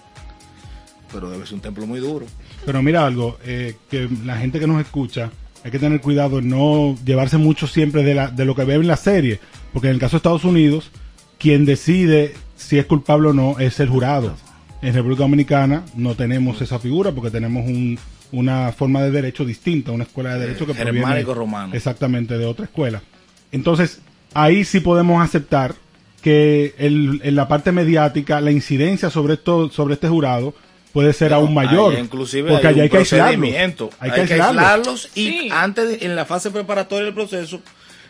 pero 1.12 1.30
debe 1.30 1.46
ser 1.46 1.54
un 1.54 1.60
templo 1.60 1.86
muy 1.86 2.00
duro. 2.00 2.26
Pero 2.66 2.82
mira 2.82 3.06
algo, 3.06 3.38
eh, 3.44 3.76
que 3.90 4.08
la 4.24 4.36
gente 4.36 4.60
que 4.60 4.66
nos 4.66 4.80
escucha, 4.80 5.30
hay 5.64 5.70
que 5.70 5.78
tener 5.78 6.00
cuidado 6.00 6.38
en 6.40 6.48
no 6.50 6.96
llevarse 7.04 7.38
mucho 7.38 7.66
siempre 7.66 8.02
de, 8.02 8.14
la, 8.14 8.28
de 8.30 8.44
lo 8.44 8.54
que 8.54 8.64
ve 8.64 8.74
en 8.74 8.86
la 8.86 8.96
serie, 8.96 9.40
porque 9.72 9.88
en 9.88 9.94
el 9.94 10.00
caso 10.00 10.12
de 10.12 10.16
Estados 10.18 10.44
Unidos, 10.44 10.90
quien 11.38 11.64
decide 11.64 12.34
si 12.56 12.78
es 12.78 12.84
culpable 12.86 13.28
o 13.30 13.32
no 13.32 13.58
es 13.58 13.80
el 13.80 13.88
jurado. 13.88 14.36
En 14.82 14.94
República 14.94 15.22
Dominicana 15.22 15.84
no 15.94 16.14
tenemos 16.14 16.60
esa 16.60 16.78
figura 16.78 17.12
porque 17.12 17.30
tenemos 17.30 17.64
un- 17.66 17.98
una 18.32 18.70
forma 18.72 19.02
de 19.02 19.10
derecho 19.10 19.44
distinta, 19.44 19.90
una 19.92 20.04
escuela 20.04 20.34
de 20.34 20.40
derecho 20.40 20.64
que 20.66 20.74
proviene 20.74 21.00
germánico 21.00 21.34
romano. 21.34 21.74
exactamente 21.74 22.38
de 22.38 22.44
otra 22.46 22.66
escuela. 22.66 23.02
Entonces, 23.50 24.00
ahí 24.34 24.64
sí 24.64 24.80
podemos 24.80 25.22
aceptar 25.22 25.74
que 26.22 26.74
el- 26.78 27.20
en 27.24 27.34
la 27.36 27.48
parte 27.48 27.72
mediática 27.72 28.40
la 28.40 28.50
incidencia 28.50 29.10
sobre 29.10 29.34
esto 29.34 29.70
sobre 29.70 29.94
este 29.94 30.08
jurado 30.08 30.54
puede 30.92 31.12
ser 31.12 31.32
aún 31.32 31.54
mayor 31.54 31.94
inclusive 31.98 32.50
porque 32.50 32.66
hay, 32.66 32.74
allá 32.74 32.82
hay 32.82 32.88
un 32.88 32.92
que 32.92 32.98
aislarlos 32.98 33.90
hay 34.00 34.10
que 34.10 34.20
aislarlos 34.34 35.08
y 35.14 35.26
Sí. 35.28 35.48
antes 35.52 35.88
de- 36.00 36.06
en 36.06 36.16
la 36.16 36.24
fase 36.26 36.50
preparatoria 36.50 37.04
del 37.06 37.14
proceso 37.14 37.60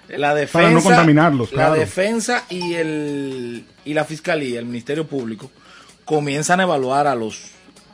la 0.09 0.35
defensa 0.35 0.59
Para 0.59 0.71
no 0.73 0.83
contaminarlos, 0.83 1.51
la 1.53 1.57
claro. 1.67 1.75
defensa 1.75 2.45
y 2.51 2.75
el 2.75 3.65
y 3.85 3.95
la 3.95 4.05
fiscalía 4.05 4.59
el 4.59 4.67
ministerio 4.67 5.07
público 5.07 5.51
comienzan 6.05 6.59
a 6.59 6.65
evaluar 6.65 7.07
a 7.07 7.15
los 7.15 7.51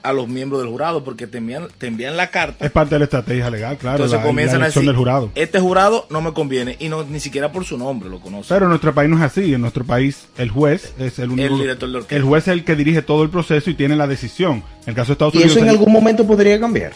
a 0.08 0.12
los 0.12 0.28
miembros 0.28 0.60
del 0.62 0.70
jurado 0.70 1.04
porque 1.04 1.26
te 1.26 1.38
envían, 1.38 1.68
te 1.78 1.86
envían 1.86 2.16
la 2.16 2.30
carta 2.30 2.64
es 2.64 2.70
parte 2.70 2.94
de 2.94 2.98
la 3.00 3.04
estrategia 3.04 3.50
legal 3.50 3.76
claro 3.76 3.96
entonces 3.96 4.18
la, 4.18 4.24
comienzan 4.26 4.58
la 4.60 4.66
a 4.66 4.68
decir 4.68 4.82
del 4.84 4.96
jurado 4.96 5.30
este 5.34 5.58
jurado 5.60 6.06
no 6.10 6.20
me 6.22 6.32
conviene 6.32 6.76
y 6.78 6.88
no 6.88 7.04
ni 7.04 7.20
siquiera 7.20 7.52
por 7.52 7.64
su 7.64 7.76
nombre 7.78 8.08
lo 8.08 8.20
conoce 8.20 8.48
pero 8.54 8.66
en 8.66 8.70
nuestro 8.70 8.94
país 8.94 9.10
no 9.10 9.16
es 9.16 9.22
así 9.22 9.52
en 9.54 9.60
nuestro 9.60 9.84
país 9.84 10.26
el 10.38 10.50
juez 10.50 10.94
es 10.98 11.18
el 11.18 11.30
único 11.30 11.54
El 11.54 11.60
director 11.60 11.88
de 11.90 11.96
orquesta. 11.96 12.16
el 12.16 12.22
juez 12.22 12.42
es 12.48 12.52
el 12.52 12.64
que 12.64 12.76
dirige 12.76 13.02
todo 13.02 13.22
el 13.22 13.30
proceso 13.30 13.70
y 13.70 13.74
tiene 13.74 13.96
la 13.96 14.06
decisión 14.06 14.62
en 14.82 14.88
el 14.90 14.94
caso 14.94 15.08
de 15.08 15.12
Estados 15.14 15.34
Y 15.34 15.38
Unidos 15.38 15.56
eso 15.56 15.64
en 15.64 15.70
algún 15.70 15.92
momento 15.92 16.26
podría 16.26 16.58
cambiar. 16.60 16.92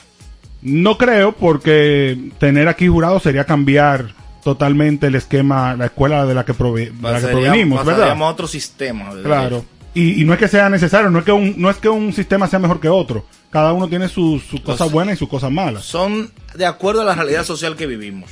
No 0.62 0.98
creo, 0.98 1.32
porque 1.32 2.18
tener 2.38 2.68
aquí 2.68 2.86
jurado 2.86 3.18
sería 3.18 3.44
cambiar 3.46 4.14
totalmente 4.44 5.06
el 5.06 5.14
esquema, 5.14 5.74
la 5.74 5.86
escuela 5.86 6.26
de 6.26 6.34
la 6.34 6.44
que, 6.44 6.52
prove- 6.54 6.92
de 6.92 7.02
la 7.12 7.20
que 7.20 7.26
provenimos, 7.28 7.84
¿verdad? 7.84 8.10
a 8.10 8.24
otro 8.24 8.46
sistema 8.46 9.10
Claro. 9.22 9.56
derecho. 9.56 9.64
Y, 9.94 10.20
y 10.22 10.24
no 10.24 10.32
es 10.32 10.38
que 10.38 10.48
sea 10.48 10.68
necesario, 10.68 11.10
no 11.10 11.18
es 11.18 11.24
que 11.24 11.32
un, 11.32 11.54
no 11.56 11.68
es 11.68 11.78
que 11.78 11.88
un 11.88 12.12
sistema 12.12 12.46
sea 12.46 12.58
mejor 12.58 12.80
que 12.80 12.88
otro. 12.88 13.24
Cada 13.50 13.72
uno 13.72 13.88
tiene 13.88 14.08
sus 14.08 14.42
sus 14.44 14.60
cosas 14.60 14.90
buenas 14.92 15.16
y 15.16 15.18
sus 15.18 15.28
cosas 15.28 15.50
malas. 15.50 15.84
son 15.84 16.30
de 16.54 16.66
acuerdo 16.66 17.00
a 17.00 17.04
la 17.04 17.14
realidad 17.14 17.44
social 17.44 17.76
que 17.76 17.86
vivimos 17.86 18.30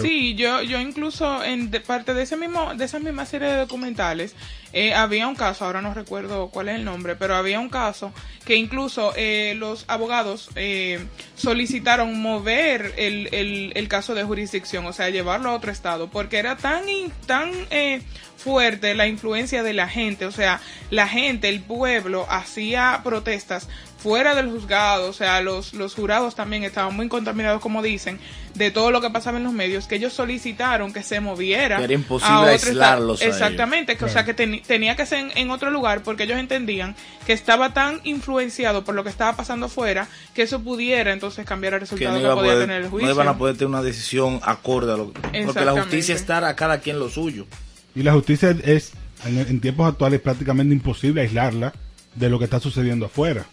Sí, 0.00 0.34
yo, 0.34 0.62
yo 0.62 0.80
incluso 0.80 1.42
en 1.42 1.70
parte 1.86 2.14
de 2.14 2.22
ese 2.22 2.36
mismo, 2.36 2.74
de 2.74 2.84
esa 2.84 2.98
misma 2.98 3.24
serie 3.26 3.48
de 3.48 3.56
documentales, 3.56 4.34
eh, 4.72 4.94
había 4.94 5.28
un 5.28 5.34
caso, 5.34 5.64
ahora 5.64 5.82
no 5.82 5.92
recuerdo 5.94 6.48
cuál 6.48 6.68
es 6.68 6.76
el 6.76 6.84
nombre, 6.84 7.16
pero 7.16 7.36
había 7.36 7.60
un 7.60 7.68
caso 7.68 8.12
que 8.44 8.56
incluso 8.56 9.12
eh, 9.16 9.54
los 9.56 9.84
abogados 9.88 10.50
eh, 10.56 11.04
solicitaron 11.34 12.20
mover 12.20 12.94
el, 12.96 13.28
el, 13.32 13.72
el 13.74 13.88
caso 13.88 14.14
de 14.14 14.24
jurisdicción, 14.24 14.86
o 14.86 14.92
sea, 14.92 15.10
llevarlo 15.10 15.50
a 15.50 15.54
otro 15.54 15.72
estado, 15.72 16.10
porque 16.10 16.38
era 16.38 16.56
tan, 16.56 16.84
tan 17.26 17.50
eh, 17.70 18.02
fuerte 18.36 18.94
la 18.94 19.06
influencia 19.06 19.62
de 19.62 19.72
la 19.72 19.88
gente, 19.88 20.26
o 20.26 20.32
sea, 20.32 20.60
la 20.90 21.06
gente, 21.06 21.48
el 21.48 21.60
pueblo, 21.60 22.26
hacía 22.28 23.00
protestas 23.04 23.68
fuera 24.02 24.34
del 24.34 24.50
juzgado, 24.50 25.08
o 25.08 25.12
sea, 25.12 25.40
los, 25.40 25.74
los 25.74 25.94
jurados 25.94 26.34
también 26.34 26.64
estaban 26.64 26.94
muy 26.96 27.08
contaminados, 27.08 27.60
como 27.60 27.82
dicen, 27.82 28.18
de 28.54 28.70
todo 28.70 28.90
lo 28.90 29.00
que 29.00 29.08
pasaba 29.10 29.38
en 29.38 29.44
los 29.44 29.52
medios, 29.52 29.86
que 29.86 29.94
ellos 29.94 30.12
solicitaron 30.12 30.92
que 30.92 31.02
se 31.02 31.20
moviera. 31.20 31.78
Que 31.78 31.84
era 31.84 31.92
imposible 31.94 32.34
a 32.34 32.40
otro 32.40 32.68
aislarlos 32.68 33.22
a. 33.22 33.24
Exactamente, 33.26 33.96
que, 33.96 34.04
o 34.04 34.08
sea, 34.08 34.24
que 34.24 34.34
teni- 34.36 34.62
tenía 34.62 34.96
que 34.96 35.06
ser 35.06 35.20
en, 35.20 35.30
en 35.36 35.50
otro 35.50 35.70
lugar 35.70 36.02
porque 36.02 36.24
ellos 36.24 36.38
entendían 36.38 36.96
que 37.26 37.32
estaba 37.32 37.72
tan 37.72 38.00
influenciado 38.04 38.84
por 38.84 38.94
lo 38.94 39.04
que 39.04 39.10
estaba 39.10 39.36
pasando 39.36 39.66
afuera 39.66 40.08
que 40.34 40.42
eso 40.42 40.60
pudiera 40.60 41.12
entonces 41.12 41.46
cambiar 41.46 41.74
el 41.74 41.78
que 41.80 41.84
resultado 41.84 42.14
no, 42.20 42.20
que, 42.20 42.34
podía 42.34 42.42
poder- 42.52 42.60
tener 42.66 42.76
el 42.78 42.82
no 42.84 42.90
juicio. 42.90 43.10
iban 43.10 43.28
a 43.28 43.38
poder 43.38 43.54
tener 43.56 43.68
una 43.68 43.82
decisión 43.82 44.40
acorde 44.42 44.92
a 44.92 44.96
lo 44.96 45.12
porque 45.12 45.64
la 45.64 45.72
justicia 45.72 46.14
está 46.14 46.46
a 46.48 46.56
cada 46.56 46.80
quien 46.80 46.98
lo 46.98 47.08
suyo. 47.08 47.46
Y 47.94 48.02
la 48.02 48.12
justicia 48.12 48.56
es, 48.64 48.92
en, 49.24 49.38
en 49.38 49.60
tiempos 49.60 49.88
actuales, 49.88 50.20
prácticamente 50.20 50.74
imposible 50.74 51.20
aislarla 51.20 51.72
de 52.14 52.28
lo 52.30 52.38
que 52.38 52.44
está 52.44 52.60
sucediendo 52.60 53.06
afuera. 53.06 53.46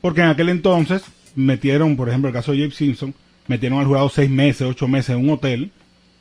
Porque 0.00 0.20
en 0.20 0.28
aquel 0.28 0.48
entonces 0.48 1.02
metieron, 1.34 1.96
por 1.96 2.08
ejemplo, 2.08 2.28
el 2.28 2.34
caso 2.34 2.52
de 2.52 2.58
James 2.58 2.74
Simpson, 2.76 3.14
metieron 3.48 3.78
al 3.78 3.86
jurado 3.86 4.08
seis 4.08 4.30
meses, 4.30 4.62
ocho 4.68 4.88
meses 4.88 5.10
en 5.10 5.24
un 5.24 5.30
hotel. 5.30 5.70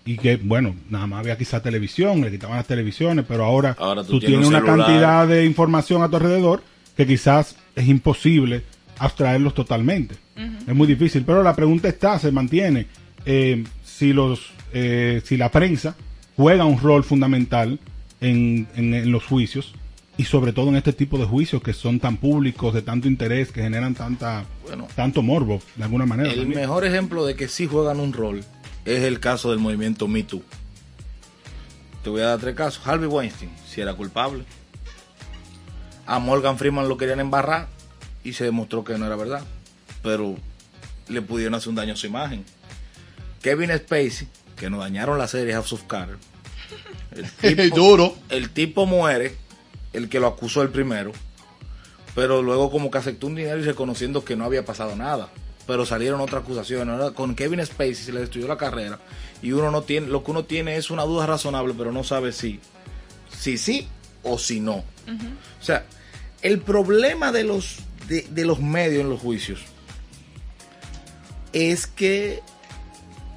Y 0.04 0.18
que, 0.18 0.38
bueno, 0.38 0.76
nada 0.90 1.06
más 1.06 1.20
había 1.20 1.38
quizá 1.38 1.62
televisión, 1.62 2.22
le 2.22 2.32
quitaban 2.32 2.58
las 2.58 2.66
televisiones, 2.66 3.24
pero 3.28 3.46
ahora, 3.46 3.76
Ahora 3.78 4.02
tú 4.04 4.14
tú, 4.14 4.20
tienes 4.20 4.40
tienes 4.40 4.48
un 4.48 4.56
una 4.56 4.66
celular. 4.66 4.88
cantidad 4.88 5.28
de 5.28 5.46
información 5.46 6.02
a 6.02 6.10
tu 6.10 6.16
alrededor 6.16 6.64
que 6.98 7.06
quizás 7.06 7.56
es 7.76 7.88
imposible 7.88 8.64
abstraerlos 8.98 9.54
totalmente. 9.54 10.16
Es 10.68 10.74
muy 10.74 10.88
difícil, 10.88 11.24
pero 11.24 11.44
la 11.44 11.56
pregunta 11.56 11.88
está, 11.88 12.18
se 12.18 12.32
mantiene. 12.32 12.88
eh, 13.26 13.64
si 13.84 14.14
los 14.14 14.52
eh, 14.74 15.22
si 15.24 15.38
la 15.38 15.50
prensa 15.52 15.96
juega 16.36 16.66
un 16.66 16.80
rol 16.80 17.04
fundamental 17.04 17.78
en, 18.22 18.68
en- 18.76 18.94
en 18.96 19.12
los 19.12 19.24
juicios 19.26 19.76
y 20.18 20.26
sobre 20.26 20.54
todo 20.54 20.70
en 20.70 20.76
este 20.76 20.94
tipo 20.94 21.18
de 21.18 21.26
juicios 21.26 21.62
que 21.64 21.74
son 21.74 22.00
tan 22.00 22.18
públicos, 22.18 22.74
de 22.74 22.82
tanto 22.82 23.08
interés, 23.08 23.52
que 23.52 23.62
generan 23.62 23.96
tanta 23.96 24.46
Bueno. 24.64 24.88
tanto 24.96 25.22
morbo, 25.22 25.62
de 25.76 25.84
alguna 25.84 26.06
manera. 26.06 26.30
El 26.30 26.40
también. 26.42 26.62
mejor 26.62 26.86
ejemplo 26.86 27.26
de 27.26 27.36
que 27.36 27.48
sí 27.48 27.68
juegan 27.68 28.00
un 28.00 28.14
rol 28.14 28.44
es 28.86 29.04
el 29.04 29.20
caso 29.20 29.50
del 29.52 29.60
movimiento 29.60 30.08
Me 30.08 30.24
Too. 30.24 30.42
Te 32.04 32.10
voy 32.10 32.22
a 32.22 32.26
dar 32.28 32.40
tres 32.40 32.56
casos. 32.56 32.82
Harvey 32.86 33.08
Weinstein, 33.08 33.52
si 33.68 33.80
era 33.82 33.94
culpable. 33.94 34.44
A 36.08 36.20
Morgan 36.20 36.58
Freeman 36.58 36.90
lo 36.90 36.98
querían 36.98 37.20
embarrar 37.20 37.68
y 38.24 38.34
se 38.34 38.44
demostró 38.44 38.84
que 38.84 38.98
no 38.98 39.06
era 39.06 39.16
verdad. 39.16 39.44
Pero 40.04 40.36
le 41.08 41.22
pudieron 41.22 41.54
hacer 41.56 41.70
un 41.70 41.76
daño 41.76 41.94
a 41.94 41.96
su 41.96 42.08
imagen. 42.08 42.44
Kevin 43.42 43.70
Spacey, 43.78 44.28
que 44.56 44.70
nos 44.70 44.80
dañaron 44.82 45.18
la 45.18 45.28
serie 45.28 45.54
House 45.54 45.74
of 45.74 45.84
Cards. 45.84 46.18
El 47.44 47.70
Duro. 47.76 48.16
El 48.30 48.50
tipo 48.50 48.86
muere, 48.86 49.36
el 49.94 50.10
que 50.10 50.20
lo 50.20 50.28
acusó 50.28 50.62
el 50.62 50.70
primero, 50.70 51.12
pero 52.16 52.42
luego 52.42 52.72
como 52.72 52.92
que 52.92 52.98
aceptó 52.98 53.28
un 53.28 53.36
dinero 53.36 53.60
y 53.60 53.64
reconociendo 53.64 54.24
que 54.24 54.36
no 54.36 54.46
había 54.46 54.66
pasado 54.66 54.96
nada. 54.96 55.30
Pero 55.68 55.86
salieron 55.86 56.20
otras 56.20 56.44
acusaciones. 56.44 56.94
Ahora, 56.94 57.12
con 57.12 57.36
Kevin 57.36 57.66
Spacey 57.66 57.96
se 57.96 58.12
le 58.12 58.22
destruyó 58.22 58.48
la 58.48 58.58
carrera 58.58 59.00
y 59.42 59.52
uno 59.52 59.72
no 59.72 59.84
tiene, 59.84 60.08
lo 60.08 60.24
que 60.24 60.32
uno 60.32 60.44
tiene 60.44 60.76
es 60.76 60.90
una 60.90 61.04
duda 61.04 61.26
razonable, 61.26 61.74
pero 61.78 61.92
no 61.92 62.04
sabe 62.04 62.32
si, 62.32 62.60
si 63.38 63.58
sí 63.58 63.88
o 64.24 64.38
si 64.38 64.60
no. 64.60 64.84
O 65.58 65.64
sea, 65.64 65.86
el 66.42 66.60
problema 66.60 67.32
de 67.32 67.44
los, 67.44 67.78
de, 68.08 68.24
de 68.30 68.46
los 68.46 68.60
medios 68.60 69.02
en 69.02 69.10
los 69.10 69.20
juicios 69.20 69.62
es 71.54 71.86
que 71.88 72.42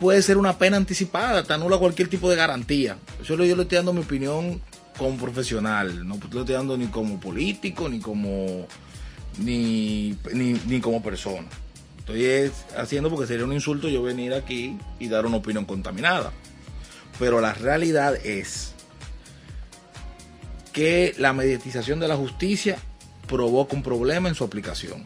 puede 0.01 0.23
ser 0.23 0.37
una 0.37 0.59
pena 0.59 0.77
anticipada, 0.77 1.45
te 1.45 1.53
anula 1.53 1.79
cualquier 1.79 2.09
tipo 2.09 2.31
de 2.31 2.37
garantía. 2.37 2.97
Yo 3.25 3.37
le 3.37 3.51
estoy 3.51 3.77
dando 3.77 3.93
mi 3.93 4.01
opinión 4.01 4.61
como 4.97 5.17
profesional, 5.17 6.07
no 6.07 6.15
le 6.15 6.41
estoy 6.41 6.55
dando 6.55 6.77
ni 6.77 6.87
como 6.87 7.19
político, 7.19 7.89
ni 7.89 8.01
como 8.01 8.67
ni, 9.39 10.17
ni, 10.33 10.53
ni 10.53 10.81
como 10.81 11.03
persona. 11.03 11.49
Estoy 11.99 12.25
es 12.25 12.53
haciendo 12.77 13.09
porque 13.11 13.27
sería 13.27 13.45
un 13.45 13.53
insulto 13.53 13.89
yo 13.89 14.03
venir 14.03 14.35
aquí 14.35 14.79
y 14.99 15.09
dar 15.09 15.27
una 15.27 15.39
opinión 15.39 15.65
contaminada. 15.65 16.33
Pero 17.19 17.41
la 17.41 17.55
realidad 17.55 18.15
es 18.25 18.75
que 20.73 21.15
la 21.19 21.33
mediatización 21.33 22.01
de 22.01 22.09
la 22.09 22.17
justicia 22.17 22.77
provoca 23.27 23.75
un 23.75 23.83
problema 23.83 24.29
en 24.29 24.35
su 24.35 24.45
aplicación. 24.45 25.05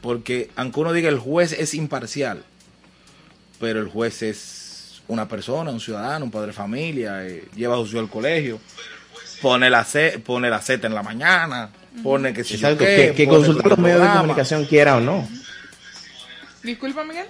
Porque 0.00 0.50
aunque 0.56 0.80
uno 0.80 0.92
diga 0.92 1.08
el 1.08 1.18
juez 1.18 1.52
es 1.52 1.74
imparcial, 1.74 2.44
pero 3.60 3.80
el 3.80 3.88
juez 3.88 4.22
es 4.22 5.02
una 5.08 5.26
persona, 5.26 5.70
un 5.70 5.80
ciudadano, 5.80 6.24
un 6.24 6.30
padre 6.30 6.48
de 6.48 6.52
familia, 6.52 7.26
eh, 7.26 7.48
lleva 7.56 7.78
a 7.78 7.84
su 7.84 7.98
al 7.98 8.08
colegio, 8.08 8.60
pone 9.42 9.70
la, 9.70 9.84
ce- 9.84 10.18
pone 10.18 10.50
la 10.50 10.60
Z 10.60 10.86
en 10.86 10.94
la 10.94 11.02
mañana, 11.02 11.70
pone 12.02 12.32
que 12.32 12.44
si 12.44 12.56
yo 12.56 12.68
Exacto, 12.68 12.84
qué, 12.84 13.12
que, 13.16 13.26
que 13.28 13.44
su 13.44 13.52
los 13.54 13.78
medios 13.78 14.02
de 14.02 14.08
comunicación 14.08 14.64
quiera 14.64 14.96
o 14.96 15.00
no. 15.00 15.26
Disculpa, 16.62 17.04
Miguel. 17.04 17.26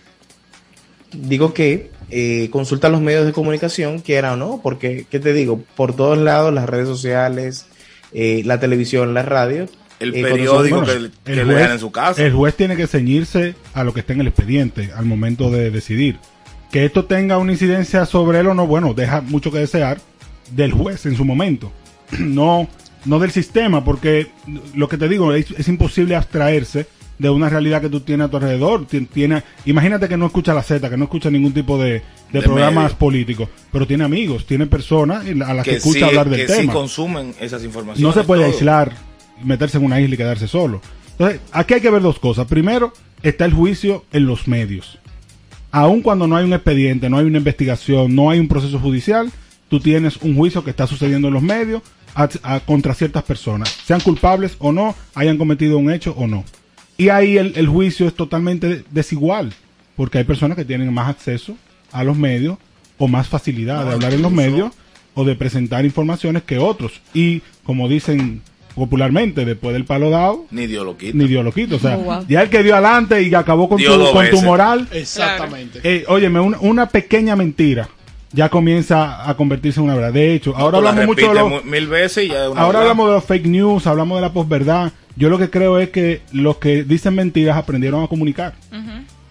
Digo 1.12 1.54
que 1.54 1.90
eh, 2.10 2.48
consulta 2.50 2.88
los 2.88 3.00
medios 3.00 3.24
de 3.26 3.32
comunicación 3.32 4.00
quiera 4.00 4.32
o 4.32 4.36
no, 4.36 4.60
porque, 4.62 5.06
¿qué 5.10 5.20
te 5.20 5.32
digo? 5.32 5.62
Por 5.76 5.94
todos 5.96 6.18
lados, 6.18 6.52
las 6.52 6.68
redes 6.68 6.86
sociales, 6.86 7.66
eh, 8.12 8.42
la 8.44 8.60
televisión, 8.60 9.14
la 9.14 9.22
radio. 9.22 9.66
El 10.00 10.14
eh, 10.14 10.22
periódico 10.22 10.84
son- 10.86 11.10
que, 11.24 11.32
que 11.32 11.44
le 11.44 11.54
dan 11.54 11.72
en 11.72 11.78
su 11.80 11.90
casa. 11.90 12.22
el 12.22 12.32
juez 12.32 12.54
tiene 12.54 12.76
que 12.76 12.86
ceñirse 12.86 13.54
a 13.74 13.84
lo 13.84 13.92
que 13.92 14.00
está 14.00 14.12
en 14.12 14.20
el 14.20 14.28
expediente 14.28 14.90
al 14.94 15.06
momento 15.06 15.50
de 15.50 15.70
decidir. 15.70 16.18
Que 16.70 16.84
esto 16.84 17.06
tenga 17.06 17.38
una 17.38 17.52
incidencia 17.52 18.04
sobre 18.06 18.40
él 18.40 18.46
o 18.48 18.54
no, 18.54 18.66
bueno, 18.66 18.92
deja 18.94 19.22
mucho 19.22 19.50
que 19.50 19.58
desear 19.58 19.98
del 20.50 20.72
juez 20.72 21.06
en 21.06 21.16
su 21.16 21.24
momento. 21.24 21.72
No, 22.18 22.68
no 23.04 23.18
del 23.18 23.30
sistema, 23.30 23.84
porque 23.84 24.28
lo 24.74 24.88
que 24.88 24.96
te 24.96 25.08
digo 25.08 25.32
es, 25.32 25.50
es 25.52 25.68
imposible 25.68 26.16
abstraerse 26.16 26.86
de 27.18 27.30
una 27.30 27.48
realidad 27.48 27.80
que 27.80 27.88
tú 27.88 28.00
tienes 28.00 28.26
a 28.26 28.30
tu 28.30 28.36
alrededor. 28.36 28.86
Tien- 28.86 29.08
Tiene, 29.08 29.42
imagínate 29.66 30.08
que 30.08 30.16
no 30.16 30.26
escucha 30.26 30.54
la 30.54 30.62
Z, 30.62 30.88
que 30.88 30.96
no 30.96 31.04
escucha 31.04 31.30
ningún 31.30 31.52
tipo 31.52 31.76
de, 31.82 31.90
de 31.92 32.02
De 32.30 32.42
programas 32.42 32.84
medio. 32.84 32.98
políticos, 32.98 33.48
pero 33.72 33.86
tiene 33.86 34.04
amigos, 34.04 34.46
tiene 34.46 34.66
personas 34.66 35.24
a 35.26 35.54
las 35.54 35.64
que, 35.64 35.72
que 35.72 35.76
escucha 35.78 35.98
sí, 36.00 36.04
hablar 36.04 36.28
del 36.30 36.46
que 36.46 36.52
sí 36.52 36.60
tema 36.60 36.72
consumen 36.72 37.34
esas 37.40 37.64
informaciones. 37.64 38.02
no 38.16 38.20
se 38.20 38.26
puede 38.26 38.42
todo. 38.44 38.52
aislar, 38.52 38.92
meterse 39.42 39.78
en 39.78 39.84
una 39.84 40.00
isla 40.00 40.14
y 40.14 40.18
quedarse 40.18 40.46
solo. 40.48 40.80
Entonces, 41.12 41.40
aquí 41.50 41.74
hay 41.74 41.80
que 41.80 41.90
ver 41.90 42.02
dos 42.02 42.20
cosas. 42.20 42.46
Primero, 42.46 42.92
está 43.24 43.44
el 43.44 43.52
juicio 43.52 44.04
en 44.12 44.26
los 44.26 44.46
medios. 44.46 44.98
Aun 45.72 46.00
cuando 46.02 46.26
no 46.28 46.36
hay 46.36 46.44
un 46.44 46.52
expediente, 46.52 47.10
no 47.10 47.18
hay 47.18 47.26
una 47.26 47.38
investigación, 47.38 48.14
no 48.14 48.30
hay 48.30 48.38
un 48.38 48.46
proceso 48.48 48.78
judicial, 48.78 49.30
tú 49.68 49.80
tienes 49.80 50.16
un 50.18 50.36
juicio 50.36 50.62
que 50.64 50.70
está 50.70 50.86
sucediendo 50.86 51.28
en 51.28 51.34
los 51.34 51.42
medios 51.42 51.82
a- 52.18 52.28
a- 52.54 52.60
contra 52.60 52.94
ciertas 52.94 53.22
personas, 53.22 53.68
sean 53.84 54.00
culpables 54.00 54.56
o 54.58 54.72
no, 54.72 54.94
hayan 55.14 55.38
cometido 55.38 55.78
un 55.78 55.90
hecho 55.90 56.14
o 56.18 56.26
no. 56.26 56.44
Y 56.96 57.10
ahí 57.10 57.38
el, 57.38 57.52
el 57.56 57.68
juicio 57.68 58.06
es 58.08 58.14
totalmente 58.14 58.84
desigual, 58.90 59.52
porque 59.96 60.18
hay 60.18 60.24
personas 60.24 60.56
que 60.56 60.64
tienen 60.64 60.92
más 60.92 61.08
acceso 61.08 61.56
a 61.92 62.02
los 62.04 62.16
medios 62.16 62.58
o 62.98 63.06
más 63.08 63.28
facilidad 63.28 63.78
de 63.80 63.84
No, 63.86 63.90
hablar 63.92 64.12
en 64.14 64.22
los 64.22 64.32
medios 64.32 64.72
o 65.14 65.24
de 65.24 65.34
presentar 65.36 65.84
informaciones 65.84 66.42
que 66.42 66.58
otros. 66.58 67.00
Y 67.14 67.42
como 67.64 67.88
dicen 67.88 68.42
popularmente, 68.74 69.44
después 69.44 69.72
del 69.74 69.84
palo 69.84 70.10
dado, 70.10 70.46
Ni 70.50 70.66
Dios 70.68 70.84
lo 70.84 70.96
quita. 70.96 71.16
ni 71.16 71.26
Dios 71.26 71.44
lo 71.44 71.52
quita. 71.52 71.76
O 71.76 71.78
sea, 71.80 71.96
Oh, 71.96 72.02
wow. 72.02 72.26
ya 72.28 72.42
el 72.42 72.48
que 72.50 72.62
dio 72.62 72.74
adelante 72.74 73.22
y 73.22 73.34
acabó 73.34 73.68
con, 73.68 73.82
tu, 73.82 74.12
con 74.12 74.30
tu 74.30 74.40
moral, 74.42 74.86
Exactamente. 74.92 75.80
eh, 75.82 76.04
óyeme, 76.08 76.38
una, 76.40 76.58
una 76.60 76.88
pequeña 76.88 77.34
mentira 77.34 77.88
ya 78.32 78.48
comienza 78.48 79.28
a 79.28 79.36
convertirse 79.36 79.80
en 79.80 79.84
una 79.86 79.94
verdad. 79.94 80.12
De 80.12 80.34
hecho, 80.34 80.54
ahora 80.56 80.80
la 80.80 80.90
hablamos 80.90 81.06
mucho 81.16 81.28
de 81.32 81.34
los, 81.50 81.64
mil 81.64 81.86
veces 81.86 82.24
y 82.24 82.28
ya 82.28 82.44
es 82.44 82.50
una 82.50 82.60
ahora 82.60 82.78
verdad. 82.80 82.82
hablamos 82.82 83.06
de 83.08 83.12
los 83.14 83.24
fake 83.24 83.46
news, 83.46 83.86
hablamos 83.86 84.18
de 84.18 84.22
la 84.22 84.32
posverdad. 84.32 84.92
Yo 85.16 85.28
lo 85.30 85.38
que 85.38 85.50
creo 85.50 85.78
es 85.78 85.90
que 85.90 86.22
los 86.32 86.58
que 86.58 86.84
dicen 86.84 87.14
mentiras 87.14 87.56
aprendieron 87.56 88.04
a 88.04 88.06
comunicar. 88.08 88.54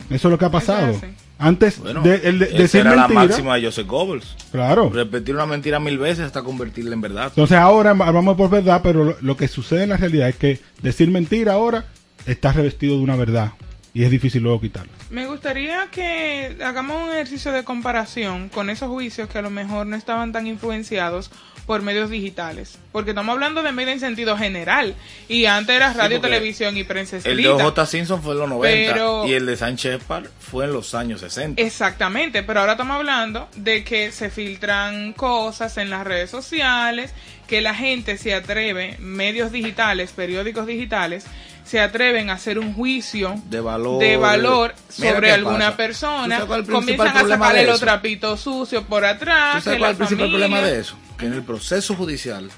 Eso 0.09 0.27
es 0.27 0.31
lo 0.31 0.37
que 0.37 0.45
ha 0.45 0.51
pasado. 0.51 0.99
Antes 1.39 1.79
Bueno, 1.79 2.01
de, 2.01 2.15
el 2.23 2.39
de- 2.39 2.45
esa 2.47 2.57
decir 2.57 2.79
era 2.81 2.95
la 2.95 3.01
mentira, 3.07 3.21
máxima 3.25 3.55
de 3.57 3.65
Joseph 3.65 3.85
Goebbels. 3.87 4.35
claro. 4.51 4.89
Repetir 4.89 5.35
una 5.35 5.45
mentira 5.45 5.79
mil 5.79 5.99
veces 5.99 6.25
hasta 6.25 6.41
convertirla 6.41 6.95
en 6.95 7.01
verdad. 7.01 7.27
Entonces 7.27 7.57
ahora 7.57 7.91
hablamos 7.91 8.35
por 8.35 8.49
verdad, 8.49 8.81
pero 8.81 9.03
lo, 9.03 9.17
lo 9.21 9.37
que 9.37 9.47
sucede 9.47 9.83
en 9.83 9.89
la 9.89 9.97
realidad 9.97 10.29
es 10.29 10.35
que 10.35 10.59
decir 10.81 11.11
mentira 11.11 11.53
ahora 11.53 11.85
está 12.25 12.51
revestido 12.53 12.97
de 12.97 13.03
una 13.03 13.15
verdad 13.15 13.51
y 13.97 14.03
es 14.03 14.11
difícil 14.11 14.43
luego 14.43 14.61
quitarla. 14.61 14.91
Me 15.09 15.25
gustaría 15.25 15.87
que 15.89 16.55
hagamos 16.63 17.03
un 17.03 17.09
ejercicio 17.09 17.51
de 17.51 17.63
comparación 17.63 18.47
con 18.49 18.69
esos 18.69 18.89
juicios 18.89 19.27
que 19.27 19.39
a 19.39 19.41
lo 19.41 19.49
mejor 19.49 19.87
no 19.87 19.95
estaban 19.95 20.31
tan 20.31 20.45
influenciados 20.45 21.31
por 21.65 21.81
medios 21.81 22.11
digitales. 22.11 22.77
Porque 22.91 23.09
estamos 23.11 23.33
hablando 23.33 23.63
de 23.63 23.71
medios 23.71 23.93
en 23.95 23.99
sentido 23.99 24.37
general. 24.37 24.93
Y 25.27 25.45
antes 25.47 25.75
era 25.75 25.93
radio, 25.93 26.21
televisión 26.21 26.77
y 26.77 26.83
prensa 26.83 27.17
El 27.17 27.23
de 27.23 27.29
escrita. 27.41 27.67
OJ 27.67 27.85
Simpson 27.87 28.21
fue 28.21 28.33
en 28.33 28.39
los 28.39 28.49
90 28.49 28.93
Pero- 28.93 29.27
y 29.27 29.33
el 29.33 29.47
de 29.47 29.55
Sánchez 29.57 30.03
Par 30.03 30.29
fue 30.39 30.65
en 30.65 30.73
los 30.73 30.93
años 30.93 31.21
60. 31.21 31.59
Exactamente, 31.59 32.43
pero 32.43 32.59
ahora 32.59 32.73
estamos 32.73 32.97
hablando 32.97 33.49
de 33.55 33.83
que 33.83 34.11
se 34.11 34.29
filtran 34.29 35.11
cosas 35.13 35.77
en 35.77 35.89
las 35.89 36.05
redes 36.05 36.29
sociales, 36.29 37.13
que 37.47 37.61
la 37.61 37.73
gente 37.73 38.17
se 38.19 38.35
atreve, 38.35 38.95
medios 38.99 39.51
digitales, 39.51 40.11
periódicos 40.11 40.67
digitales, 40.67 41.25
se 41.67 41.81
atreven 41.81 42.29
a 42.29 42.33
hacer 42.33 42.59
un 42.59 42.73
juicio 42.73 43.35
de 43.49 43.59
valor, 43.59 43.99
de 43.99 44.15
valor 44.15 44.73
sobre 44.89 45.31
alguna 45.31 45.57
pasa. 45.57 45.71
¿Tú 45.71 45.77
persona, 45.77 46.45
comienzan 46.71 47.17
a 47.17 47.27
sacarle 47.27 47.65
los 47.65 47.79
trapitos 47.79 48.39
sucios 48.39 48.85
por 48.85 49.03
atrás, 49.03 49.55
¿Tú 49.55 49.57
que 49.57 49.63
sabes 49.63 49.79
cuál 49.79 49.91
es 49.91 49.99
el 49.99 50.07
principal 50.07 50.29
problema 50.29 50.61
de 50.61 50.79
eso? 50.79 50.95
Que 51.17 51.25
en 51.25 51.33
el 51.33 51.43
proceso 51.43 51.93
judicial 51.95 52.49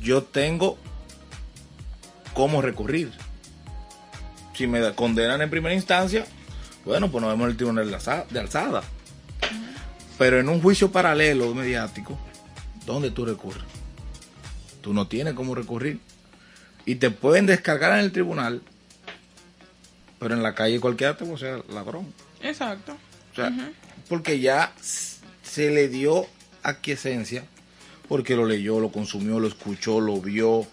yo 0.00 0.22
tengo 0.22 0.78
cómo 2.32 2.62
recurrir. 2.62 3.12
Si 4.54 4.66
me 4.66 4.92
condenan 4.94 5.40
en 5.42 5.50
primera 5.50 5.74
instancia, 5.74 6.26
Bueno, 6.84 7.10
pues 7.10 7.20
nos 7.20 7.30
vemos 7.30 7.44
en 7.44 7.50
el 7.50 7.56
tribunal 7.56 7.90
de 8.30 8.40
alzada. 8.40 8.82
Pero 10.16 10.40
en 10.40 10.48
un 10.48 10.62
juicio 10.62 10.90
paralelo 10.90 11.54
mediático, 11.54 12.18
¿dónde 12.86 13.10
tú 13.10 13.26
recurres? 13.26 13.62
Tú 14.80 14.94
no 14.94 15.06
tienes 15.06 15.34
cómo 15.34 15.54
recurrir. 15.54 16.00
Y 16.88 16.94
te 16.94 17.10
pueden 17.10 17.44
descargar 17.44 17.98
en 17.98 18.06
el 18.06 18.12
tribunal, 18.12 18.62
pero 20.18 20.32
en 20.32 20.42
la 20.42 20.54
calle 20.54 20.80
cualquiera 20.80 21.18
te 21.18 21.26
va 21.26 21.34
a 21.34 21.38
ser 21.38 21.62
ladrón. 21.68 22.06
Exacto. 22.42 22.96
O 23.30 23.34
sea, 23.34 23.52
porque 24.08 24.40
ya 24.40 24.72
se 24.80 25.70
le 25.70 25.88
dio 25.88 26.24
aquiescencia, 26.62 27.44
porque 28.08 28.36
lo 28.36 28.46
leyó, 28.46 28.80
lo 28.80 28.88
consumió, 28.88 29.38
lo 29.38 29.48
escuchó, 29.48 30.00
lo 30.00 30.18
vio, 30.22 30.66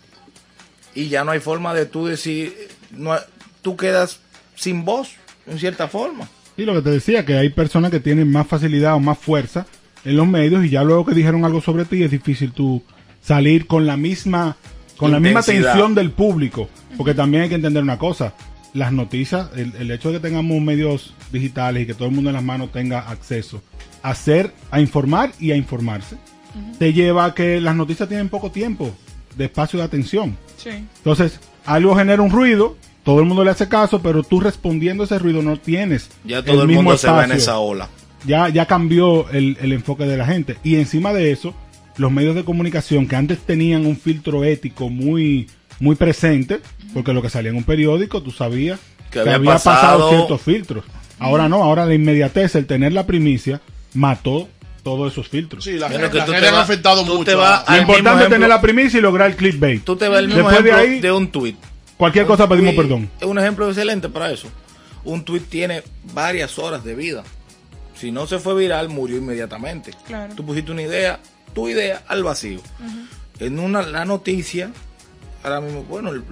y 0.94 1.10
ya 1.10 1.26
no 1.26 1.32
hay 1.32 1.42
forma 1.42 1.74
de 1.74 1.86
tú 1.86 2.06
decir, 2.06 2.70
no, 2.92 3.18
tú 3.62 3.76
quedas 3.76 4.22
sin 4.56 4.86
voz, 4.86 5.16
en 5.46 5.60
cierta 5.60 5.90
forma. 5.90 6.30
Y 6.56 6.64
lo 6.64 6.76
que 6.76 6.82
te 6.82 6.92
decía, 6.92 7.26
que 7.26 7.38
hay 7.38 7.50
personas 7.50 7.92
que 7.92 8.00
tienen 8.00 8.32
más 8.32 8.48
facilidad 8.48 8.96
o 8.96 9.02
más 9.02 9.20
fuerza 9.20 9.66
en 10.06 10.16
los 10.16 10.28
medios 10.28 10.64
y 10.64 10.70
ya 10.70 10.82
luego 10.86 11.06
que 11.06 11.14
dijeron 11.14 11.44
algo 11.44 11.60
sobre 11.60 11.84
ti 11.84 12.04
es 12.04 12.12
difícil 12.12 12.54
tú 12.54 12.82
salir 13.22 13.68
con 13.68 13.86
la 13.86 13.98
misma 13.98 14.56
con 14.98 15.12
la 15.12 15.20
misma 15.20 15.42
atención 15.42 15.96
del 15.96 16.12
público, 16.12 16.70
porque 16.98 17.14
también 17.14 17.44
hay 17.44 17.50
que 17.50 17.56
entender 17.56 17.84
una 17.84 17.98
cosa, 17.98 18.34
las 18.74 18.92
noticias, 18.92 19.50
el, 19.56 19.74
el 19.78 19.92
hecho 19.92 20.12
de 20.12 20.16
que 20.16 20.28
tengamos 20.28 20.62
medios 20.62 21.14
digitales 21.32 21.84
y 21.84 21.86
que 21.86 21.94
todo 21.94 22.08
el 22.08 22.14
mundo 22.14 22.30
en 22.30 22.36
las 22.36 22.44
manos 22.44 22.72
tenga 22.72 23.00
acceso 23.00 23.62
a 24.04 24.12
hacer, 24.12 24.52
a 24.70 24.80
informar 24.80 25.32
y 25.40 25.52
a 25.52 25.56
informarse, 25.56 26.18
te 26.78 26.94
lleva 26.94 27.26
a 27.26 27.34
que 27.34 27.60
las 27.60 27.76
noticias 27.76 28.08
tienen 28.08 28.30
poco 28.30 28.52
tiempo 28.52 28.94
de 29.36 29.46
espacio 29.46 29.80
de 29.80 29.86
atención. 29.86 30.38
Sí. 30.58 30.70
Entonces, 30.70 31.40
algo 31.66 31.96
genera 31.96 32.22
un 32.22 32.32
ruido, 32.32 32.78
todo 33.04 33.20
el 33.20 33.26
mundo 33.26 33.44
le 33.44 33.52
hace 33.52 33.68
caso, 33.68 34.02
pero 34.02 34.24
tú 34.24 34.40
respondiendo 34.40 35.04
a 35.04 35.06
ese 35.06 35.20
ruido 35.20 35.42
no 35.42 35.58
tienes. 35.58 36.10
Ya 36.24 36.44
todo 36.44 36.62
el, 36.62 36.68
mismo 36.68 36.84
mundo 36.84 36.98
se 36.98 37.08
va 37.08 37.26
en 37.26 37.32
espacio. 37.32 37.44
esa 37.44 37.58
ola. 37.60 37.90
Ya, 38.26 38.50
ya 38.50 38.66
cambió 38.66 39.30
el, 39.30 39.58
el 39.62 39.74
enfoque 39.74 40.06
de 40.06 40.18
la 40.18 40.26
gente. 40.26 40.58
Y 40.64 40.76
encima 40.76 41.14
de 41.14 41.32
eso, 41.32 41.54
los 41.98 42.12
medios 42.12 42.36
de 42.36 42.44
comunicación 42.44 43.08
que 43.08 43.16
antes 43.16 43.40
tenían 43.40 43.86
un 43.86 43.98
filtro 43.98 44.44
ético 44.44 44.90
muy, 44.90 45.48
muy 45.80 45.96
presente, 45.96 46.60
porque 46.94 47.14
lo 47.14 47.22
que 47.22 47.30
salía 47.30 47.52
en 47.52 47.58
un 47.58 47.64
periódico, 47.64 48.22
tú 48.22 48.32
sabías 48.32 48.80
Que 49.12 49.20
había 49.20 49.40
pasado- 49.44 50.10
ciertos 50.10 50.42
filtros. 50.42 50.84
Ahora 51.20 51.48
no, 51.48 51.64
ahora 51.64 51.86
la 51.86 51.94
inmediatez, 51.94 52.56
el 52.56 52.66
tener 52.66 52.92
la 52.94 53.06
primicia, 53.06 53.62
mató 53.94 54.50
todos 54.84 55.12
esos 55.14 55.30
filtros. 55.30 55.64
Sí, 55.64 55.74
la, 55.74 55.90
gente- 55.90 56.10
que 56.12 56.18
la 56.18 56.26
tú 56.26 56.32
gente 56.32 56.42
te 56.42 56.48
han 56.50 56.54
vas- 56.56 56.64
afectado 56.66 57.04
tú 57.06 57.14
mucho. 57.14 57.24
te 57.26 57.36
vas 57.36 57.64
a- 57.68 57.76
Lo 57.76 57.82
importante 57.82 58.24
es 58.26 58.30
tener 58.30 58.50
la 58.50 58.62
primicia 58.62 58.98
y 59.00 59.02
lograr 59.02 59.30
el 59.32 59.36
clickbait. 59.36 59.84
Tú 59.84 59.96
te 59.96 60.08
ves 60.10 60.20
el 60.20 60.28
mismo 60.28 60.50
Después 60.50 60.64
de 60.64 60.72
ahí- 60.74 61.00
de 61.00 61.12
un 61.12 61.30
tweet. 61.32 61.56
Cualquier 61.98 62.26
cosa 62.26 62.48
pedimos 62.50 62.76
tweet 62.76 62.84
perdón. 62.84 63.10
Es 63.20 63.26
un 63.26 63.40
ejemplo 63.40 63.68
excelente 63.70 64.10
para 64.10 64.32
eso. 64.32 64.50
Un 65.06 65.24
tweet 65.24 65.40
tiene 65.50 65.82
varias 66.14 66.60
horas 66.60 66.84
de 66.84 66.94
vida. 66.94 67.24
Si 67.96 68.12
no 68.12 68.28
se 68.28 68.38
fue 68.40 68.54
viral, 68.56 68.90
murió 68.90 69.18
inmediatamente. 69.18 69.92
Claro. 70.06 70.34
Tú 70.36 70.46
pusiste 70.46 70.72
una 70.74 70.82
idea, 70.82 71.20
tu 71.56 71.68
idea 71.70 72.04
al 72.08 72.24
vacío. 72.24 72.60
En 73.40 73.60
una 73.60 73.82
la 73.82 74.06
noticia, 74.06 74.72
ahora 75.44 75.62
mismo, 75.62 75.84
bueno, 75.84 76.12
el- 76.12 76.24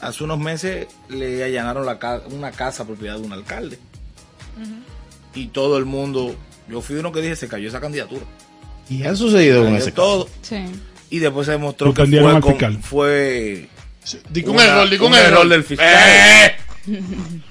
hace 0.00 0.24
unos 0.24 0.38
meses 0.40 0.88
le 1.08 1.44
allanaron 1.44 1.86
la 1.86 2.22
una 2.32 2.50
casa 2.50 2.84
propiedad 2.84 3.14
de 3.16 3.22
un 3.22 3.32
alcalde. 3.32 3.78
Y 5.34 5.46
todo 5.48 5.78
el 5.78 5.84
mundo, 5.84 6.34
yo 6.68 6.80
fui 6.80 6.96
uno 6.96 7.12
que 7.12 7.20
dije, 7.20 7.36
se 7.36 7.48
cayó 7.48 7.68
esa 7.68 7.80
candidatura. 7.80 8.22
Y 8.90 9.04
ha 9.04 9.14
sucedido 9.16 9.64
con 9.64 9.74
ese 9.76 9.90
caso. 9.92 9.94
todo. 9.94 10.28
Sí. 10.42 10.64
Y 11.10 11.18
después 11.20 11.46
se 11.46 11.52
demostró 11.52 11.92
que 11.94 12.06
fue, 12.06 12.40
con- 12.40 12.52
fiscal. 12.52 12.78
fue 12.82 13.68
Digo 14.30 14.50
un 14.50 14.56
una- 14.56 14.66
error, 14.66 14.90
digo 14.90 15.06
un, 15.06 15.12
un 15.12 15.18
error. 15.18 15.32
error 15.32 15.48
del 15.48 15.64
fiscal. 15.64 15.88
¡Eh! 15.88 16.56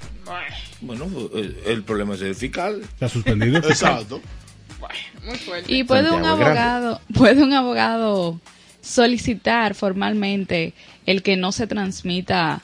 Bueno, 0.81 1.07
el, 1.33 1.57
el 1.65 1.83
problema 1.83 2.15
es 2.15 2.21
el 2.21 2.35
fiscal. 2.35 2.81
Está 2.81 3.07
suspendido. 3.07 3.57
el 3.57 3.63
fiscal. 3.63 3.93
Exacto. 3.93 4.21
Muy 5.25 5.37
fuerte. 5.37 5.73
Y 5.73 5.83
puede 5.83 6.09
un 6.11 6.23
Santiago 6.23 6.41
es 6.41 6.47
abogado, 6.47 7.01
puede 7.13 7.43
un 7.43 7.53
abogado 7.53 8.39
solicitar 8.81 9.75
formalmente 9.75 10.73
el 11.05 11.21
que 11.23 11.37
no 11.37 11.51
se 11.51 11.67
transmita 11.67 12.61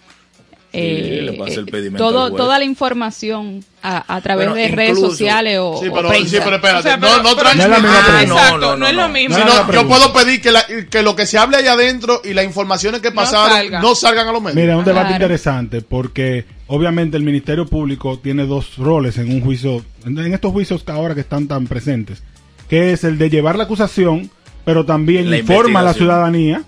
eh, 0.71 1.21
le 1.23 1.33
pasa 1.33 1.61
el 1.61 1.67
eh, 1.73 1.91
todo, 1.97 2.31
toda 2.31 2.59
la 2.59 2.63
información 2.65 3.65
a, 3.81 4.15
a 4.15 4.21
través 4.21 4.47
Bueno, 4.49 4.61
de 4.61 4.67
redes 4.75 4.99
sociales 4.99 5.57
o, 5.59 5.79
Sí, 5.81 5.89
pero, 5.91 6.09
prensa. 6.09 6.29
sí, 6.29 6.37
pero 6.43 6.55
espérate. 6.57 6.79
O 6.79 6.83
sea, 6.83 6.97
no, 6.97 7.07
pero- 7.07 7.23
no 7.23 7.35
pero- 7.35 7.53
No 7.55 7.63
es 7.63 7.83
Ah, 7.83 8.21
exacto, 8.21 8.57
No, 8.57 8.57
no, 8.59 8.77
no, 8.77 8.87
es 8.87 8.93
lo 8.93 9.09
mismo. 9.09 9.35
No, 9.35 9.43
Si 9.43 9.49
no, 9.49 9.63
no, 9.63 9.67
la 9.67 9.73
yo 9.73 9.87
puedo 9.87 10.13
pedir 10.13 10.41
que, 10.41 10.51
la- 10.51 10.67
que 10.91 11.01
lo 11.01 11.15
que 11.15 11.25
se 11.25 11.39
hable 11.39 11.57
allá 11.57 11.71
adentro 11.73 12.21
y 12.23 12.33
las 12.35 12.45
informaciones 12.45 13.01
que 13.01 13.11
pasaron 13.11 13.49
salga. 13.57 13.79
no 13.81 13.95
salgan 13.95 14.27
a 14.27 14.31
los 14.31 14.41
medios. 14.43 14.57
Mira, 14.57 14.73
es 14.73 14.79
un 14.79 14.85
debate 14.85 15.07
Claro. 15.07 15.15
interesante 15.23 15.81
porque 15.81 16.45
obviamente 16.69 17.17
el 17.17 17.23
Ministerio 17.23 17.65
Público 17.65 18.19
tiene 18.19 18.45
dos 18.45 18.77
roles 18.77 19.17
en 19.17 19.31
un 19.31 19.41
juicio, 19.41 19.83
en 20.05 20.33
estos 20.33 20.51
juicios 20.51 20.83
que 20.83 20.91
ahora 20.91 21.15
que 21.15 21.21
están 21.21 21.47
tan 21.47 21.67
presentes, 21.67 22.23
que 22.69 22.93
es 22.93 23.03
el 23.03 23.17
de 23.17 23.29
llevar 23.29 23.57
la 23.57 23.63
acusación, 23.65 24.29
pero 24.63 24.85
también 24.85 25.29
La 25.29 25.39
informa 25.39 25.79
a 25.79 25.83
la 25.83 25.93
ciudadanía 25.93 26.63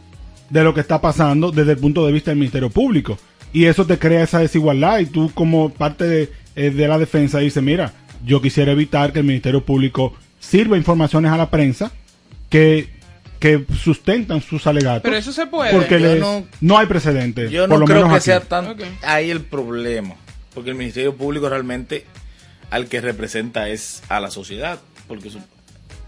de 0.49 0.63
lo 0.63 0.73
que 0.73 0.81
está 0.81 0.99
pasando 0.99 1.51
desde 1.51 1.73
el 1.73 1.77
punto 1.77 2.05
de 2.05 2.11
vista 2.11 2.31
del 2.31 2.39
Ministerio 2.39 2.69
Público. 2.69 3.17
Y 3.53 3.65
eso 3.65 3.85
te 3.85 3.99
crea 3.99 4.23
esa 4.23 4.39
desigualdad 4.39 4.99
y 4.99 5.05
tú 5.05 5.31
como 5.33 5.69
parte 5.69 6.05
de, 6.05 6.31
eh, 6.55 6.71
de 6.71 6.87
la 6.87 6.97
defensa 6.97 7.39
dices, 7.39 7.61
mira, 7.61 7.93
yo 8.25 8.41
quisiera 8.41 8.71
evitar 8.71 9.13
que 9.13 9.19
el 9.19 9.25
Ministerio 9.25 9.63
Público 9.63 10.13
sirva 10.39 10.77
informaciones 10.77 11.31
a 11.31 11.37
la 11.37 11.51
prensa 11.51 11.91
que, 12.49 12.89
que 13.41 13.65
sustentan 13.83 14.39
sus 14.41 14.65
alegatos. 14.67 15.01
Pero 15.03 15.17
eso 15.17 15.33
se 15.33 15.47
puede. 15.47 15.73
Porque 15.73 15.99
le- 15.99 16.19
no- 16.19 16.45
no, 16.61 16.77
hay 16.77 16.85
precedente. 16.85 17.49
Yo 17.49 17.63
por 17.63 17.69
no 17.71 17.77
lo 17.79 17.85
creo 17.85 17.97
menos 17.97 18.11
que 18.11 18.17
aquí. 18.17 18.25
sea 18.25 18.39
tan 18.39 18.73
ahí 19.01 19.29
el 19.29 19.41
problema, 19.41 20.15
porque 20.53 20.69
el 20.69 20.77
Ministerio 20.77 21.15
Público 21.17 21.49
realmente 21.49 22.05
al 22.69 22.87
que 22.87 23.01
representa 23.01 23.67
es 23.67 24.03
a 24.07 24.19
la 24.21 24.31
sociedad, 24.31 24.79
porque 25.09 25.29
su- 25.29 25.41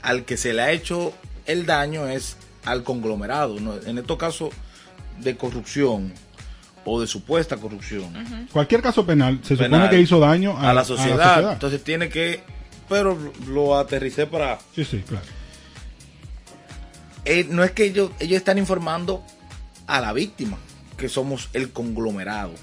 al 0.01 0.23
que 0.23 0.37
se 0.37 0.53
le 0.53 0.61
ha 0.61 0.71
hecho 0.71 1.11
el 1.45 1.65
daño 1.65 2.07
es 2.07 2.37
al 2.65 2.83
conglomerado, 2.83 3.59
¿no? 3.59 3.75
en 3.85 3.97
estos 3.97 4.17
casos 4.17 4.51
de 5.19 5.35
corrupción 5.35 6.13
o 6.85 7.01
de 7.01 7.07
supuesta 7.07 7.57
corrupción 7.57 8.47
Cualquier 8.51 8.81
caso 8.81 9.05
penal 9.05 9.39
se 9.43 9.55
supone 9.57 9.89
que 9.89 9.99
hizo 9.99 10.19
daño 10.19 10.57
a, 10.57 10.69
a 10.69 10.73
la 10.73 10.83
sociedad, 10.85 11.33
sociedad. 11.35 11.53
entonces 11.53 11.83
tiene 11.83 12.09
que, 12.09 12.41
pero 12.89 13.17
lo 13.47 13.77
aterricé 13.77 14.25
para 14.27 14.59
Sí, 14.75 14.85
sí, 14.85 15.03
claro. 15.07 15.25
Eh, 17.25 17.47
no 17.49 17.63
es 17.63 17.71
que 17.71 17.85
ellos, 17.85 18.11
ellos 18.19 18.37
están 18.37 18.57
informando 18.57 19.23
a 19.87 20.01
la 20.01 20.13
víctima, 20.13 20.57
que 20.97 21.09
somos 21.09 21.49
el 21.53 21.71
conglomerado. 21.71 22.53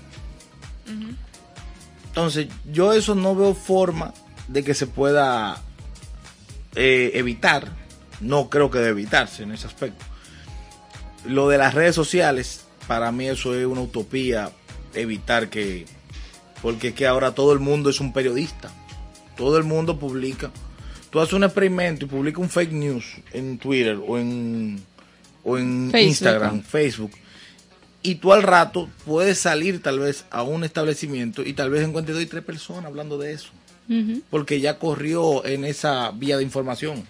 Entonces, 2.06 2.48
yo 2.70 2.92
eso 2.92 3.14
no 3.14 3.34
veo 3.36 3.54
forma 3.54 4.12
de 4.48 4.64
que 4.64 4.74
se 4.74 4.86
pueda 4.86 5.62
eh, 6.74 7.12
evitar. 7.14 7.68
No 8.20 8.50
creo 8.50 8.70
que 8.70 8.78
debe 8.78 8.90
evitarse 8.90 9.44
en 9.44 9.52
ese 9.52 9.66
aspecto. 9.66 10.04
Lo 11.24 11.48
de 11.48 11.58
las 11.58 11.74
redes 11.74 11.94
sociales, 11.94 12.66
para 12.86 13.12
mí 13.12 13.28
eso 13.28 13.54
es 13.54 13.66
una 13.66 13.82
utopía, 13.82 14.50
evitar 14.94 15.48
que... 15.48 15.86
Porque 16.60 16.88
es 16.88 16.94
que 16.94 17.06
ahora 17.06 17.34
todo 17.34 17.52
el 17.52 17.58
mundo 17.58 17.88
es 17.88 18.00
un 18.00 18.12
periodista. 18.12 18.70
Todo 19.36 19.56
el 19.56 19.64
mundo 19.64 19.98
publica. 19.98 20.50
Tú 21.10 21.18
haces 21.18 21.32
un 21.32 21.44
experimento 21.44 22.04
y 22.04 22.08
publicas 22.08 22.40
un 22.40 22.48
fake 22.48 22.72
news 22.72 23.04
en 23.32 23.58
Twitter 23.58 23.98
o 24.06 24.18
en, 24.18 24.80
o 25.42 25.58
en 25.58 25.90
Facebook. 25.90 26.08
Instagram, 26.08 26.62
Facebook. 26.62 27.10
Y 28.02 28.14
tú 28.16 28.32
al 28.32 28.42
rato 28.42 28.88
puedes 29.04 29.38
salir 29.38 29.82
tal 29.82 29.98
vez 29.98 30.24
a 30.30 30.42
un 30.42 30.64
establecimiento 30.64 31.42
y 31.42 31.52
tal 31.52 31.70
vez 31.70 31.86
encuentres 31.86 32.14
dos 32.14 32.24
y 32.24 32.28
tres 32.28 32.44
personas 32.44 32.86
hablando 32.86 33.18
de 33.18 33.32
eso. 33.32 33.50
Porque 34.30 34.60
ya 34.60 34.78
corrió 34.78 35.44
en 35.44 35.64
esa 35.64 36.12
vía 36.12 36.36
de 36.36 36.44
información. 36.44 37.04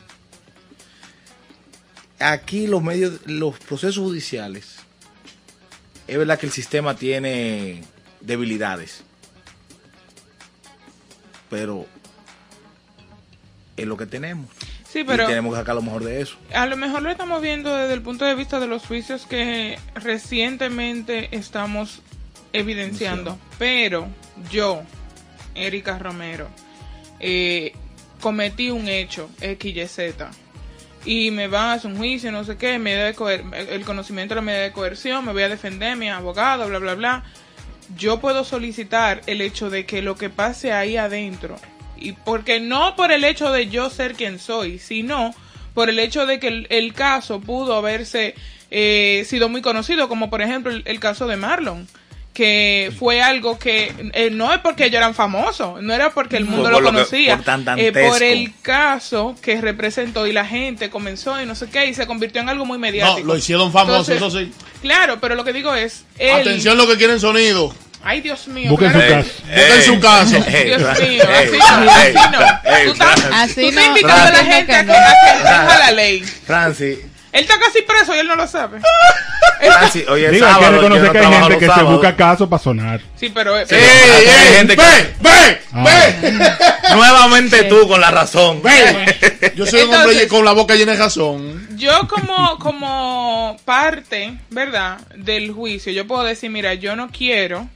Aquí 2.18 2.66
los 2.66 2.82
medios, 2.82 3.20
los 3.26 3.58
procesos 3.58 3.98
judiciales, 3.98 4.76
es 6.08 6.16
verdad 6.16 6.38
que 6.38 6.46
el 6.46 6.52
sistema 6.52 6.96
tiene 6.96 7.82
debilidades. 8.22 9.02
Pero 11.50 11.86
es 13.82 13.86
lo 13.86 13.96
que 13.96 14.06
tenemos. 14.06 14.46
Sí, 14.88 15.04
pero 15.04 15.24
y 15.24 15.26
tenemos 15.26 15.52
que 15.52 15.60
sacar 15.60 15.74
lo 15.74 15.82
mejor 15.82 16.04
de 16.04 16.20
eso. 16.20 16.36
a 16.54 16.66
lo 16.66 16.76
mejor 16.76 17.02
lo 17.02 17.10
estamos 17.10 17.40
viendo 17.40 17.76
desde 17.76 17.94
el 17.94 18.02
punto 18.02 18.24
de 18.24 18.34
vista 18.34 18.58
de 18.58 18.66
los 18.66 18.86
juicios 18.86 19.26
que 19.26 19.78
recientemente 19.94 21.28
estamos 21.32 22.02
evidenciando. 22.52 23.38
Pero 23.58 24.08
yo, 24.50 24.82
Erika 25.54 25.98
Romero, 25.98 26.48
eh, 27.20 27.72
cometí 28.20 28.70
un 28.70 28.88
hecho, 28.88 29.30
X, 29.40 29.76
Y, 29.76 29.86
Z, 29.86 30.30
y 31.04 31.30
me 31.30 31.48
van 31.48 31.68
a 31.68 31.72
hacer 31.74 31.90
un 31.90 31.96
juicio, 31.96 32.30
no 32.30 32.44
sé 32.44 32.56
qué, 32.56 32.78
medida 32.78 33.04
de 33.04 33.74
el 33.74 33.84
conocimiento 33.84 34.34
de 34.34 34.40
la 34.40 34.44
medida 34.44 34.62
de 34.62 34.72
coerción, 34.72 35.24
me 35.24 35.32
voy 35.32 35.42
a 35.42 35.48
defender, 35.48 35.96
mi 35.96 36.08
abogado, 36.10 36.68
bla, 36.68 36.78
bla, 36.78 36.94
bla. 36.94 37.24
Yo 37.96 38.20
puedo 38.20 38.44
solicitar 38.44 39.22
el 39.26 39.40
hecho 39.40 39.70
de 39.70 39.84
que 39.86 40.02
lo 40.02 40.16
que 40.16 40.30
pase 40.30 40.72
ahí 40.72 40.96
adentro, 40.96 41.56
y 42.00 42.12
porque 42.12 42.60
no 42.60 42.96
por 42.96 43.12
el 43.12 43.24
hecho 43.24 43.50
de 43.52 43.68
yo 43.68 43.90
ser 43.90 44.14
quien 44.14 44.38
soy, 44.38 44.78
sino 44.78 45.34
por 45.74 45.88
el 45.90 45.98
hecho 45.98 46.26
de 46.26 46.40
que 46.40 46.48
el, 46.48 46.66
el 46.70 46.92
caso 46.94 47.40
pudo 47.40 47.74
haberse 47.74 48.34
eh, 48.70 49.24
sido 49.26 49.48
muy 49.48 49.62
conocido, 49.62 50.08
como 50.08 50.30
por 50.30 50.42
ejemplo 50.42 50.72
el, 50.72 50.82
el 50.86 50.98
caso 51.00 51.26
de 51.26 51.36
Marlon, 51.36 51.86
que 52.32 52.92
fue 52.98 53.20
algo 53.22 53.58
que 53.58 53.92
eh, 54.14 54.30
no 54.30 54.52
es 54.52 54.60
porque 54.60 54.84
ellos 54.86 54.96
eran 54.98 55.14
famosos, 55.14 55.82
no 55.82 55.92
era 55.92 56.10
porque 56.10 56.36
el 56.36 56.44
mundo 56.44 56.70
lo 56.70 56.76
por 56.76 56.82
lo 56.84 56.90
que- 56.90 56.96
conocía, 56.96 57.36
por 57.36 57.44
tan 57.44 57.78
eh, 57.78 57.92
por 57.92 58.22
el 58.22 58.52
caso 58.62 59.34
que 59.42 59.60
representó 59.60 60.26
y 60.26 60.32
la 60.32 60.44
gente 60.46 60.90
comenzó 60.90 61.40
y 61.42 61.46
no 61.46 61.54
sé 61.56 61.68
qué 61.68 61.86
y 61.86 61.94
se 61.94 62.06
convirtió 62.06 62.40
en 62.40 62.48
algo 62.48 62.64
muy 62.64 62.78
mediático. 62.78 63.20
No, 63.20 63.32
lo 63.32 63.36
hicieron 63.36 63.72
famoso, 63.72 64.12
Entonces, 64.12 64.16
eso 64.16 64.30
sí. 64.30 64.52
Claro, 64.80 65.18
pero 65.20 65.34
lo 65.34 65.44
que 65.44 65.52
digo 65.52 65.74
es, 65.74 66.04
él, 66.18 66.40
Atención 66.40 66.78
lo 66.78 66.86
que 66.86 66.96
quieren 66.96 67.18
sonido. 67.20 67.74
Ay 68.04 68.20
Dios 68.20 68.48
mío, 68.48 68.70
Busquen 68.70 68.90
claro 68.92 69.02
su 69.02 69.08
que- 69.08 69.14
caso. 69.22 69.42
Busquen 69.54 69.82
su 69.82 70.00
caso. 70.00 70.30
Dios 70.64 70.80
mío, 70.80 70.88
así 70.90 71.18
no, 71.18 71.90
así 71.90 72.14
no. 72.32 72.38
Tú 72.84 72.92
estás, 72.92 73.24
Así 73.32 73.60
tú 73.62 73.68
estás 73.68 73.86
invitando 73.86 74.22
a 74.26 74.30
la 74.30 74.44
gente 74.44 74.74
a 74.74 74.80
que, 74.80 74.86
no. 74.86 74.92
a 74.94 74.96
que 74.96 75.30
exija 75.40 75.78
la 75.78 75.90
ley. 75.92 76.20
Francis, 76.46 76.98
Él 77.32 77.42
está 77.42 77.58
casi 77.58 77.82
preso 77.82 78.14
y 78.14 78.18
él 78.18 78.26
no 78.26 78.34
lo 78.36 78.46
sabe. 78.48 78.80
Francis, 79.60 80.04
oye, 80.08 80.30
Digo, 80.30 80.46
hay 80.46 80.54
que 80.60 80.70
reconocer 80.70 81.04
no 81.06 81.12
que 81.12 81.18
hay 81.18 81.32
gente 81.42 81.58
que 81.58 81.72
se 81.72 81.82
busca 81.82 82.16
caso 82.16 82.48
para 82.48 82.62
sonar. 82.62 83.00
Sí, 83.16 83.30
pero... 83.32 83.56
Sí. 83.60 83.66
pero- 83.68 83.82
Hay 83.82 84.24
¡Ey, 84.48 84.54
gente 84.56 84.76
que- 84.76 84.82
¡Ve! 84.82 85.14
¡Ve! 85.20 85.60
Ah. 85.72 85.84
¡Ve! 85.84 86.40
Nuevamente 86.94 87.64
tú 87.64 87.86
con 87.86 88.00
la 88.00 88.10
razón. 88.10 88.62
¡Ve! 88.62 89.52
Yo 89.54 89.66
soy 89.66 89.82
un 89.82 89.94
hombre 89.94 90.26
con 90.28 90.44
la 90.44 90.52
boca 90.52 90.74
llena 90.74 90.92
de 90.92 90.98
razón. 90.98 91.68
Yo 91.76 92.08
como, 92.08 92.58
como 92.58 93.56
parte, 93.64 94.34
¿verdad? 94.50 94.98
Del 95.14 95.52
juicio, 95.52 95.92
yo 95.92 96.06
puedo 96.06 96.24
decir, 96.24 96.50
mira, 96.50 96.74
yo 96.74 96.96
no 96.96 97.10
quiero 97.10 97.68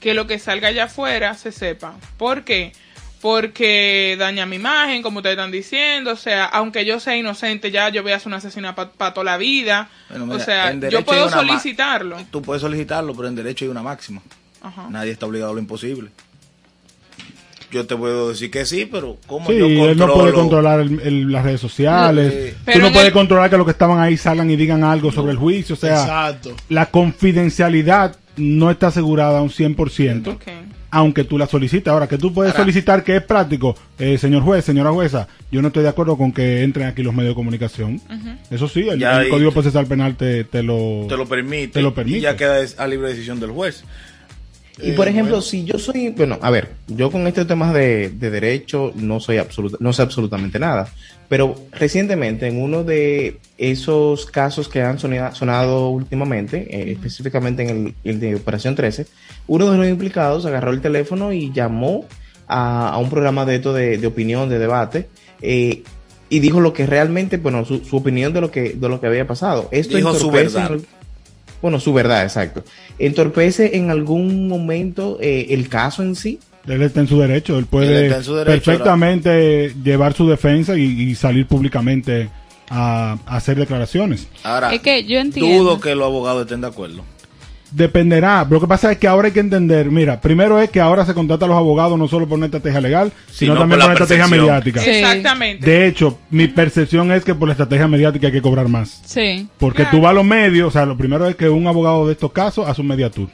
que 0.00 0.14
lo 0.14 0.26
que 0.26 0.38
salga 0.38 0.68
allá 0.68 0.84
afuera 0.84 1.34
se 1.34 1.52
sepa. 1.52 1.94
¿Por 2.16 2.44
qué? 2.44 2.72
Porque 3.20 4.14
daña 4.18 4.46
mi 4.46 4.56
imagen, 4.56 5.02
como 5.02 5.18
ustedes 5.18 5.36
están 5.36 5.50
diciendo. 5.50 6.12
O 6.12 6.16
sea, 6.16 6.44
aunque 6.44 6.84
yo 6.84 7.00
sea 7.00 7.16
inocente, 7.16 7.70
ya 7.70 7.88
yo 7.88 8.02
voy 8.02 8.12
a 8.12 8.18
ser 8.18 8.28
una 8.28 8.36
asesina 8.36 8.74
para 8.74 9.14
toda 9.14 9.24
la 9.24 9.36
vida. 9.36 9.88
Bueno, 10.10 10.26
mira, 10.26 10.36
o 10.36 10.40
sea, 10.44 10.70
en 10.70 10.80
derecho 10.80 10.98
yo 11.00 11.04
puedo 11.04 11.28
solicitarlo. 11.30 12.18
Tú 12.30 12.42
puedes 12.42 12.60
solicitarlo, 12.62 13.14
pero 13.14 13.28
en 13.28 13.34
derecho 13.34 13.64
hay 13.64 13.70
una 13.70 13.82
máxima. 13.82 14.22
Ajá. 14.62 14.86
Nadie 14.90 15.12
está 15.12 15.26
obligado 15.26 15.50
a 15.52 15.54
lo 15.54 15.60
imposible. 15.60 16.10
Yo 17.72 17.84
te 17.86 17.96
puedo 17.96 18.28
decir 18.28 18.50
que 18.50 18.64
sí, 18.64 18.86
pero 18.86 19.16
¿cómo 19.26 19.48
Sí, 19.50 19.56
yo 19.58 19.64
controlo? 19.66 19.90
él 19.90 19.98
no 19.98 20.14
puede 20.14 20.32
controlar 20.32 20.80
el- 20.80 21.00
el- 21.00 21.32
las 21.32 21.42
redes 21.44 21.60
sociales. 21.60 22.32
Eh, 22.32 22.56
Tú 22.72 22.78
no 22.78 22.92
puedes 22.92 23.08
el- 23.08 23.12
controlar 23.12 23.50
que 23.50 23.56
los 23.56 23.66
que 23.66 23.72
estaban 23.72 23.98
ahí 23.98 24.16
salgan 24.16 24.48
y 24.50 24.56
digan 24.56 24.84
algo 24.84 25.10
sobre 25.10 25.32
el 25.32 25.38
juicio. 25.38 25.74
O 25.74 25.78
sea, 25.78 26.00
Exacto. 26.02 26.54
la 26.68 26.86
confidencialidad 26.86 28.16
no 28.36 28.70
está 28.70 28.88
asegurada 28.88 29.38
a 29.38 29.42
un 29.42 29.50
100%, 29.50 30.28
Ok. 30.28 30.42
aunque 30.90 31.24
tú 31.24 31.38
la 31.38 31.46
solicites. 31.46 31.88
Ahora, 31.88 32.06
que 32.06 32.18
tú 32.18 32.32
puedes 32.32 32.52
Ahora- 32.52 32.64
solicitar 32.64 33.02
que 33.04 33.16
es 33.16 33.22
práctico, 33.22 33.76
eh, 33.98 34.18
señor 34.18 34.42
juez, 34.42 34.64
señora 34.64 34.90
jueza, 34.92 35.28
yo 35.50 35.62
no 35.62 35.68
estoy 35.68 35.82
de 35.82 35.88
acuerdo 35.88 36.16
con 36.16 36.32
que 36.32 36.62
entren 36.62 36.86
aquí 36.86 37.02
los 37.02 37.14
medios 37.14 37.30
de 37.32 37.34
comunicación. 37.36 38.00
Eso 38.50 38.68
sí, 38.68 38.88
el, 38.88 38.98
Ya 38.98 39.22
el 39.22 39.28
Código 39.30 39.52
Procesal 39.52 39.86
Penal 39.86 40.16
te, 40.16 40.44
te 40.44 40.62
lo... 40.62 41.06
Te 41.08 41.16
lo 41.16 41.26
permite. 41.26 41.68
Te 41.68 41.82
lo 41.82 41.94
permite. 41.94 42.18
Y 42.18 42.20
ya 42.22 42.36
queda 42.36 42.56
a 42.78 42.86
libre 42.86 43.08
decisión 43.08 43.40
del 43.40 43.50
juez. 43.50 43.84
Y 44.82 44.92
por 44.92 45.08
ejemplo, 45.08 45.40
si 45.40 45.64
yo 45.64 45.78
soy, 45.78 46.10
bueno, 46.10 46.38
a 46.42 46.50
ver, 46.50 46.72
yo 46.86 47.10
con 47.10 47.26
estos 47.26 47.46
temas 47.46 47.72
de, 47.72 48.10
de 48.10 48.30
derecho 48.30 48.92
no 48.94 49.20
soy 49.20 49.38
absoluta, 49.38 49.78
no 49.80 49.92
sé 49.94 50.02
absolutamente 50.02 50.58
nada, 50.58 50.88
pero 51.28 51.54
recientemente 51.72 52.46
en 52.46 52.60
uno 52.60 52.84
de 52.84 53.38
esos 53.56 54.26
casos 54.26 54.68
que 54.68 54.82
han 54.82 54.98
sonida- 54.98 55.34
sonado 55.34 55.88
últimamente, 55.88 56.66
eh, 56.70 56.92
específicamente 56.92 57.62
en 57.62 57.70
el, 57.70 57.94
el 58.04 58.20
de 58.20 58.34
Operación 58.34 58.74
13, 58.74 59.06
uno 59.46 59.70
de 59.70 59.78
los 59.78 59.88
implicados 59.88 60.44
agarró 60.44 60.72
el 60.72 60.82
teléfono 60.82 61.32
y 61.32 61.52
llamó 61.52 62.04
a, 62.46 62.90
a 62.90 62.98
un 62.98 63.08
programa 63.08 63.44
de 63.46 63.56
esto 63.56 63.72
de, 63.72 63.96
de 63.96 64.06
opinión, 64.06 64.48
de 64.50 64.58
debate, 64.58 65.08
eh, 65.40 65.82
y 66.28 66.40
dijo 66.40 66.60
lo 66.60 66.72
que 66.72 66.86
realmente, 66.86 67.36
bueno, 67.38 67.64
su, 67.64 67.84
su 67.84 67.96
opinión 67.96 68.32
de 68.32 68.40
lo 68.40 68.50
que 68.50 68.74
de 68.74 68.88
lo 68.88 69.00
que 69.00 69.06
había 69.06 69.26
pasado. 69.28 69.68
Esto 69.70 69.96
Dijo 69.96 70.12
su 70.12 70.30
verdad. 70.30 70.72
el- 70.72 70.86
bueno, 71.66 71.80
su 71.80 71.92
verdad, 71.92 72.22
exacto. 72.22 72.62
¿Entorpece 72.98 73.76
en 73.76 73.90
algún 73.90 74.46
momento 74.46 75.18
eh, 75.20 75.48
el 75.50 75.68
caso 75.68 76.02
en 76.02 76.14
sí? 76.14 76.38
Él 76.68 76.80
está 76.82 77.00
en 77.00 77.08
su 77.08 77.18
derecho, 77.20 77.58
él 77.58 77.66
puede 77.66 78.08
derecho, 78.08 78.44
perfectamente 78.44 79.72
llevar 79.82 80.14
su 80.14 80.28
defensa 80.28 80.76
y, 80.76 80.82
y 80.82 81.14
salir 81.14 81.46
públicamente 81.46 82.28
a, 82.68 83.18
a 83.26 83.36
hacer 83.36 83.56
declaraciones. 83.58 84.28
Ahora, 84.42 84.72
Es 84.74 84.80
que 84.80 85.04
yo 85.04 85.18
entiendo. 85.18 85.62
dudo 85.64 85.80
que 85.80 85.94
los 85.94 86.06
abogados 86.06 86.42
estén 86.42 86.60
de 86.60 86.66
acuerdo. 86.68 87.02
Dependerá, 87.76 88.46
lo 88.48 88.58
que 88.58 88.66
pasa 88.66 88.90
es 88.90 88.96
que 88.96 89.06
ahora 89.06 89.26
hay 89.26 89.34
que 89.34 89.40
entender, 89.40 89.90
mira, 89.90 90.18
primero 90.18 90.58
es 90.58 90.70
que 90.70 90.80
ahora 90.80 91.04
se 91.04 91.12
contrata 91.12 91.44
a 91.44 91.48
los 91.48 91.58
abogados 91.58 91.98
no 91.98 92.08
solo 92.08 92.26
por 92.26 92.38
una 92.38 92.46
estrategia 92.46 92.80
legal, 92.80 93.12
sino 93.30 93.52
Sino 93.52 93.60
también 93.60 93.80
por 93.80 93.84
una 93.90 93.92
estrategia 93.92 94.26
mediática. 94.28 94.80
Sí. 94.80 94.88
Exactamente. 94.90 95.66
De 95.70 95.86
hecho, 95.86 96.18
mi 96.30 96.48
percepción 96.48 97.12
es 97.12 97.22
que 97.22 97.34
por 97.34 97.48
la 97.48 97.52
estrategia 97.52 97.86
mediática 97.86 98.28
hay 98.28 98.32
que 98.32 98.40
cobrar 98.40 98.66
más. 98.68 99.02
Sí. 99.04 99.46
Porque 99.58 99.82
Claro. 99.82 99.90
tú 99.98 100.02
vas 100.02 100.10
a 100.12 100.14
los 100.14 100.24
medios, 100.24 100.68
o 100.68 100.70
sea, 100.70 100.86
lo 100.86 100.96
primero 100.96 101.28
es 101.28 101.36
que 101.36 101.50
un 101.50 101.66
abogado 101.66 102.06
de 102.06 102.14
estos 102.14 102.32
casos 102.32 102.66
hace 102.66 102.80
un 102.80 102.86
mediatur. 102.86 103.28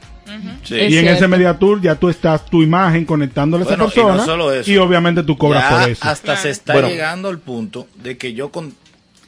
Sí. 0.63 0.75
Es 0.77 0.91
y 0.91 0.97
en 0.97 1.05
ese 1.05 1.15
cierto. 1.19 1.27
mediatur 1.29 1.81
ya 1.81 1.95
tú 1.95 2.09
estás 2.09 2.45
tu 2.45 2.61
imagen 2.63 3.05
conectándole 3.05 3.63
a 3.63 3.67
esa 3.67 3.75
Bueno, 3.77 3.91
y 3.91 3.95
persona 3.95 4.15
no 4.17 4.25
solo 4.25 4.51
eso. 4.53 4.69
y 4.69 4.75
obviamente 4.77 5.23
tú 5.23 5.37
cobras 5.37 5.69
Ya 5.69 5.79
por 5.79 5.89
eso. 5.89 6.03
hasta 6.05 6.25
Claro. 6.25 6.41
se 6.41 6.49
está 6.49 6.73
Bueno. 6.73 6.89
llegando 6.89 7.29
al 7.29 7.39
punto 7.39 7.87
de 8.03 8.17
que 8.17 8.33
yo 8.33 8.49
con 8.49 8.73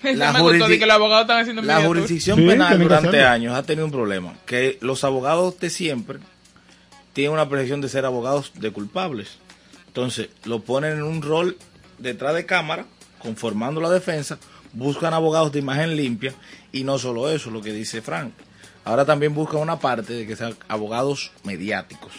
la, 0.15 0.33
me 0.33 0.41
gustó, 0.41 0.53
de 0.53 0.59
jurisdic- 0.75 0.79
que 0.79 0.85
los 0.85 0.95
abogados 0.95 1.21
están 1.23 1.41
haciendo 1.41 1.61
la 1.61 1.75
mediatur. 1.75 1.97
jurisdicción 1.97 2.37
Sí, 2.39 2.47
penal 2.47 2.79
durante 2.79 3.23
años 3.23 3.55
ha 3.55 3.63
tenido 3.63 3.85
un 3.85 3.91
problema, 3.91 4.33
que 4.45 4.77
los 4.81 5.03
abogados 5.03 5.59
de 5.59 5.69
siempre 5.69 6.19
tienen 7.13 7.33
una 7.33 7.47
percepción 7.49 7.81
de 7.81 7.89
ser 7.89 8.05
abogados 8.05 8.51
de 8.55 8.71
culpables. 8.71 9.37
Entonces, 9.87 10.29
lo 10.43 10.59
ponen 10.59 10.93
en 10.97 11.03
un 11.03 11.21
rol 11.21 11.57
detrás 11.97 12.35
de 12.35 12.45
cámara, 12.45 12.85
conformando 13.19 13.79
la 13.79 13.89
defensa, 13.89 14.37
buscan 14.73 15.13
abogados 15.13 15.51
de 15.53 15.59
imagen 15.59 15.95
limpia 15.95 16.33
y 16.73 16.83
no 16.83 16.99
solo 16.99 17.29
eso, 17.29 17.49
lo 17.51 17.61
que 17.61 17.71
dice 17.71 18.01
Frank. 18.01 18.33
Ahora 18.83 19.05
también 19.05 19.33
buscan 19.33 19.61
una 19.61 19.79
parte 19.79 20.13
de 20.13 20.27
que 20.27 20.35
sean 20.35 20.55
abogados 20.67 21.31
mediáticos, 21.43 22.11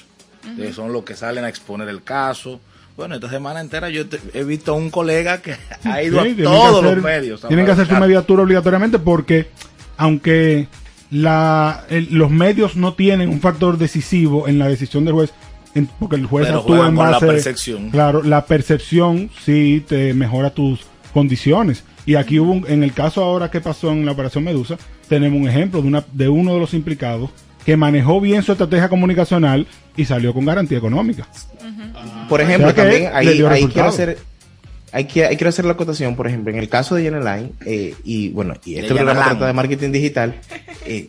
que 0.56 0.72
son 0.72 0.92
los 0.92 1.04
que 1.04 1.14
salen 1.14 1.44
a 1.44 1.48
exponer 1.48 1.88
el 1.88 2.02
caso. 2.02 2.60
Bueno, 2.96 3.16
esta 3.16 3.28
semana 3.28 3.60
entera 3.60 3.90
yo 3.90 4.08
te- 4.08 4.20
he 4.32 4.42
visto 4.44 4.72
a 4.72 4.76
un 4.76 4.90
colega 4.90 5.42
que 5.42 5.54
ha 5.84 6.02
ido 6.02 6.22
Sí, 6.24 6.36
a 6.40 6.44
todos 6.44 6.82
hacer- 6.84 6.94
los 6.96 7.04
medios. 7.04 7.40
Tienen 7.46 7.66
que 7.66 7.72
hacer 7.72 7.86
su 7.86 7.94
mediatura 7.94 8.42
obligatoriamente 8.42 8.98
porque, 8.98 9.48
aunque 9.96 10.68
la, 11.10 11.84
el- 11.90 12.08
los 12.12 12.30
medios 12.30 12.76
no 12.76 12.94
tienen 12.94 13.28
un 13.28 13.40
factor 13.40 13.78
decisivo 13.78 14.48
en 14.48 14.58
la 14.58 14.68
decisión 14.68 15.04
del 15.04 15.14
juez, 15.14 15.32
en- 15.74 15.86
porque 15.98 16.16
el 16.16 16.26
juez 16.26 16.46
Pero 16.46 16.60
actúa 16.60 16.88
en 16.88 16.96
con 16.96 17.04
la 17.04 17.10
base. 17.12 17.26
percepción. 17.26 17.90
Claro, 17.90 18.22
la 18.22 18.46
percepción 18.46 19.30
sí 19.44 19.84
te 19.86 20.14
mejora 20.14 20.50
tus 20.50 20.80
condiciones. 21.12 21.84
Y 22.06 22.14
aquí 22.14 22.38
hubo, 22.38 22.52
un- 22.52 22.64
en 22.68 22.82
el 22.82 22.92
caso 22.92 23.22
ahora 23.22 23.50
que 23.50 23.60
pasó 23.60 23.90
en 23.92 24.06
la 24.06 24.12
Operación 24.12 24.44
Medusa, 24.44 24.76
tenemos 25.08 25.38
un 25.40 25.48
ejemplo 25.48 25.82
de, 25.82 25.88
una, 25.88 26.04
de 26.12 26.28
uno 26.28 26.54
de 26.54 26.60
los 26.60 26.72
implicados 26.72 27.30
que 27.64 27.76
manejó 27.76 28.20
bien 28.20 28.42
su 28.42 28.52
estrategia 28.52 28.88
comunicacional 28.88 29.66
y 29.96 30.04
salió 30.04 30.32
con 30.32 30.44
garantía 30.44 30.78
económica. 30.78 31.26
Por 32.28 32.40
ejemplo, 32.40 32.68
O 32.68 32.74
sea 32.74 32.84
que 32.84 32.90
también 32.90 33.10
ahí, 33.14 33.26
quiero 33.72 33.88
hacer 33.88 34.18
hay 34.92 35.04
que, 35.04 35.26
hay 35.26 35.36
hacer 35.50 35.64
la 35.66 35.72
acotación, 35.72 36.16
por 36.16 36.26
ejemplo, 36.26 36.50
en 36.52 36.58
el 36.58 36.68
caso 36.68 36.94
de 36.94 37.02
Yen 37.02 37.22
Line, 37.22 37.52
eh, 37.66 37.94
y 38.04 38.30
bueno, 38.30 38.54
y 38.64 38.76
este 38.76 38.94
programa 38.94 39.20
Line. 39.20 39.30
trata 39.30 39.46
de 39.48 39.52
marketing 39.52 39.90
digital, 39.92 40.34
eh, 40.86 41.08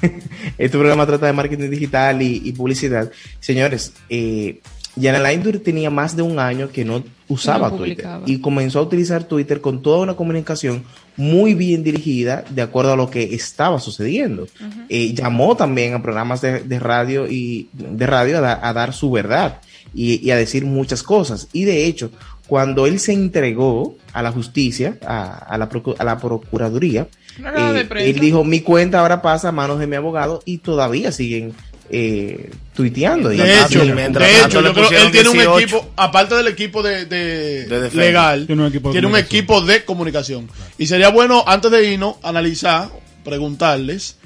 este 0.58 0.78
programa 0.78 1.06
trata 1.06 1.26
de 1.26 1.32
marketing 1.32 1.70
digital 1.70 2.22
y, 2.22 2.42
y 2.44 2.52
publicidad. 2.52 3.10
Señores, 3.40 3.92
eh, 4.10 4.60
Yen 4.96 5.20
Line 5.22 5.42
tenía 5.58 5.90
más 5.90 6.14
de 6.16 6.22
un 6.22 6.38
año 6.38 6.70
que 6.70 6.84
no 6.84 7.02
usaba 7.28 7.70
No 7.70 7.76
Twitter 7.76 8.06
y 8.26 8.38
comenzó 8.40 8.78
a 8.78 8.82
utilizar 8.82 9.24
Twitter 9.24 9.60
con 9.60 9.82
toda 9.82 9.98
una 10.00 10.14
comunicación 10.14 10.84
muy 11.16 11.54
bien 11.54 11.82
dirigida 11.82 12.44
de 12.50 12.62
acuerdo 12.62 12.92
a 12.92 12.96
lo 12.96 13.10
que 13.10 13.34
estaba 13.34 13.80
sucediendo. 13.80 14.46
Eh, 14.88 15.12
llamó 15.14 15.56
también 15.56 15.94
a 15.94 16.02
programas 16.02 16.40
de, 16.40 16.60
de 16.60 16.78
radio 16.78 17.26
y 17.28 17.68
de 17.74 18.06
radio 18.06 18.38
a, 18.38 18.40
da- 18.40 18.60
a 18.68 18.72
dar 18.72 18.92
su 18.94 19.10
verdad 19.10 19.60
y, 19.96 20.24
y 20.24 20.30
a 20.30 20.36
decir 20.36 20.64
muchas 20.66 21.02
cosas. 21.02 21.48
Y 21.52 21.64
de 21.64 21.86
hecho, 21.86 22.10
cuando 22.46 22.86
él 22.86 23.00
se 23.00 23.12
entregó 23.12 23.96
a 24.12 24.22
la 24.22 24.30
justicia, 24.30 24.98
a, 25.04 25.38
a 25.38 25.58
la, 25.58 25.68
procu- 25.68 25.96
a 25.98 26.04
la 26.04 26.18
procuraduría, 26.18 27.08
eh, 27.38 27.88
él 27.96 28.18
dijo, 28.20 28.44
mi 28.44 28.60
cuenta 28.60 29.00
ahora 29.00 29.20
pasa 29.22 29.48
a 29.48 29.52
manos 29.52 29.78
de 29.80 29.86
mi 29.86 29.96
abogado 29.96 30.42
y 30.44 30.58
todavía 30.58 31.10
siguen 31.12 31.54
eh, 31.90 32.50
tuiteando. 32.74 33.32
Y- 33.32 33.38
De 33.38 33.60
hecho, 33.62 33.84
mientras 33.84 34.28
de 34.28 34.44
hecho 34.44 34.60
yo 34.60 34.72
creo 34.74 34.88
que 34.88 35.02
él 35.02 35.10
tiene 35.12 35.28
un 35.30 35.34
18. 35.36 35.58
equipo, 35.60 35.86
aparte 35.96 36.34
del 36.34 36.48
equipo 36.48 36.82
de, 36.82 37.04
de 37.06 37.90
legal, 37.94 38.46
Tiene 38.46 38.62
un 38.62 38.68
equipo 38.68 38.88
de 38.88 38.92
tiene 38.92 39.06
un 39.06 39.12
comunicación. 39.12 39.38
equipo 39.40 39.60
de 39.62 39.84
comunicación. 39.84 40.48
Y 40.78 40.86
sería 40.86 41.08
bueno, 41.10 41.42
antes 41.46 41.70
de 41.70 41.92
irnos, 41.92 42.16
analizar, 42.22 42.90
preguntarles, 43.24 44.16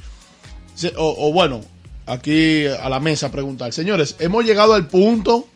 o, 0.97 1.15
o 1.29 1.33
bueno, 1.33 1.61
aquí 2.07 2.67
a 2.67 2.89
la 2.89 3.01
mesa 3.01 3.31
preguntar, 3.31 3.73
señores, 3.73 4.17
hemos 4.21 4.45
llegado 4.45 4.75
al 4.75 4.87
punto 4.89 5.47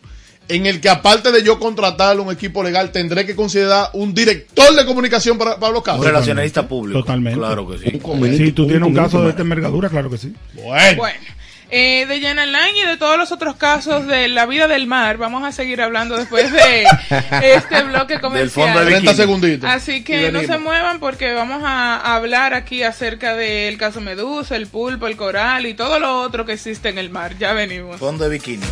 en 0.49 0.67
el 0.67 0.81
que 0.81 0.89
aparte 0.89 1.33
de 1.33 1.43
yo 1.43 1.59
contratar 1.59 2.19
un 2.21 2.31
equipo 2.33 2.63
legal, 2.63 2.91
tendré 2.93 3.25
que 3.27 3.35
considerar 3.35 3.89
un 3.95 4.13
director 4.15 4.75
de 4.75 4.85
comunicación 4.85 5.39
para, 5.39 5.59
para 5.59 5.73
los 5.73 5.81
Un 5.81 5.85
casos. 5.85 6.05
relacionalista 6.07 6.67
público. 6.69 7.01
Totalmente. 7.01 7.39
Claro 7.39 7.69
que 7.69 7.79
sí. 7.79 8.01
Si 8.37 8.53
tú 8.53 8.67
tienes 8.67 8.87
un 8.87 8.95
caso 8.95 9.23
de 9.23 9.31
esta 9.31 9.43
envergadura, 9.43 9.89
claro 9.89 10.11
que 10.11 10.19
sí. 10.19 10.33
Bueno, 10.55 10.97
Bueno, 10.99 11.19
Eh, 11.71 12.05
de 12.07 12.21
Jenna 12.21 12.45
Line 12.47 12.79
y 12.85 12.87
de 12.87 12.97
todos 12.99 13.17
los 13.19 13.33
otros 13.33 13.57
casos 13.57 14.07
de 14.07 14.29
la 14.29 14.47
vida 14.47 14.69
del 14.69 14.87
mar, 14.87 15.17
vamos 15.17 15.43
a 15.45 15.51
seguir 15.51 15.81
hablando 15.81 16.17
después 16.17 16.53
de 16.53 16.85
este 17.43 17.83
bloque 17.83 18.21
comercial. 18.21 18.51
fondo 18.67 18.81
de 18.81 18.87
30 18.93 19.15
segunditos. 19.15 19.69
Así 19.69 20.05
que 20.05 20.31
no 20.31 20.43
se 20.43 20.59
muevan 20.59 21.01
porque 21.01 21.33
vamos 21.33 21.63
a 21.65 22.15
hablar 22.15 22.55
aquí 22.55 22.83
acerca 22.85 23.35
del 23.35 23.77
caso 23.79 24.01
Medusa, 24.01 24.55
el 24.57 24.67
pulpo, 24.69 25.07
el 25.09 25.17
coral 25.17 25.67
y 25.67 25.75
todo 25.75 25.99
lo 25.99 26.21
otro 26.21 26.45
que 26.45 26.53
existe 26.53 26.91
en 26.91 26.99
el 26.99 27.11
mar. 27.11 27.37
Ya 27.39 27.55
venimos. 27.55 27.97
Fondo 27.99 28.25
de 28.25 28.31
bikini. 28.31 28.63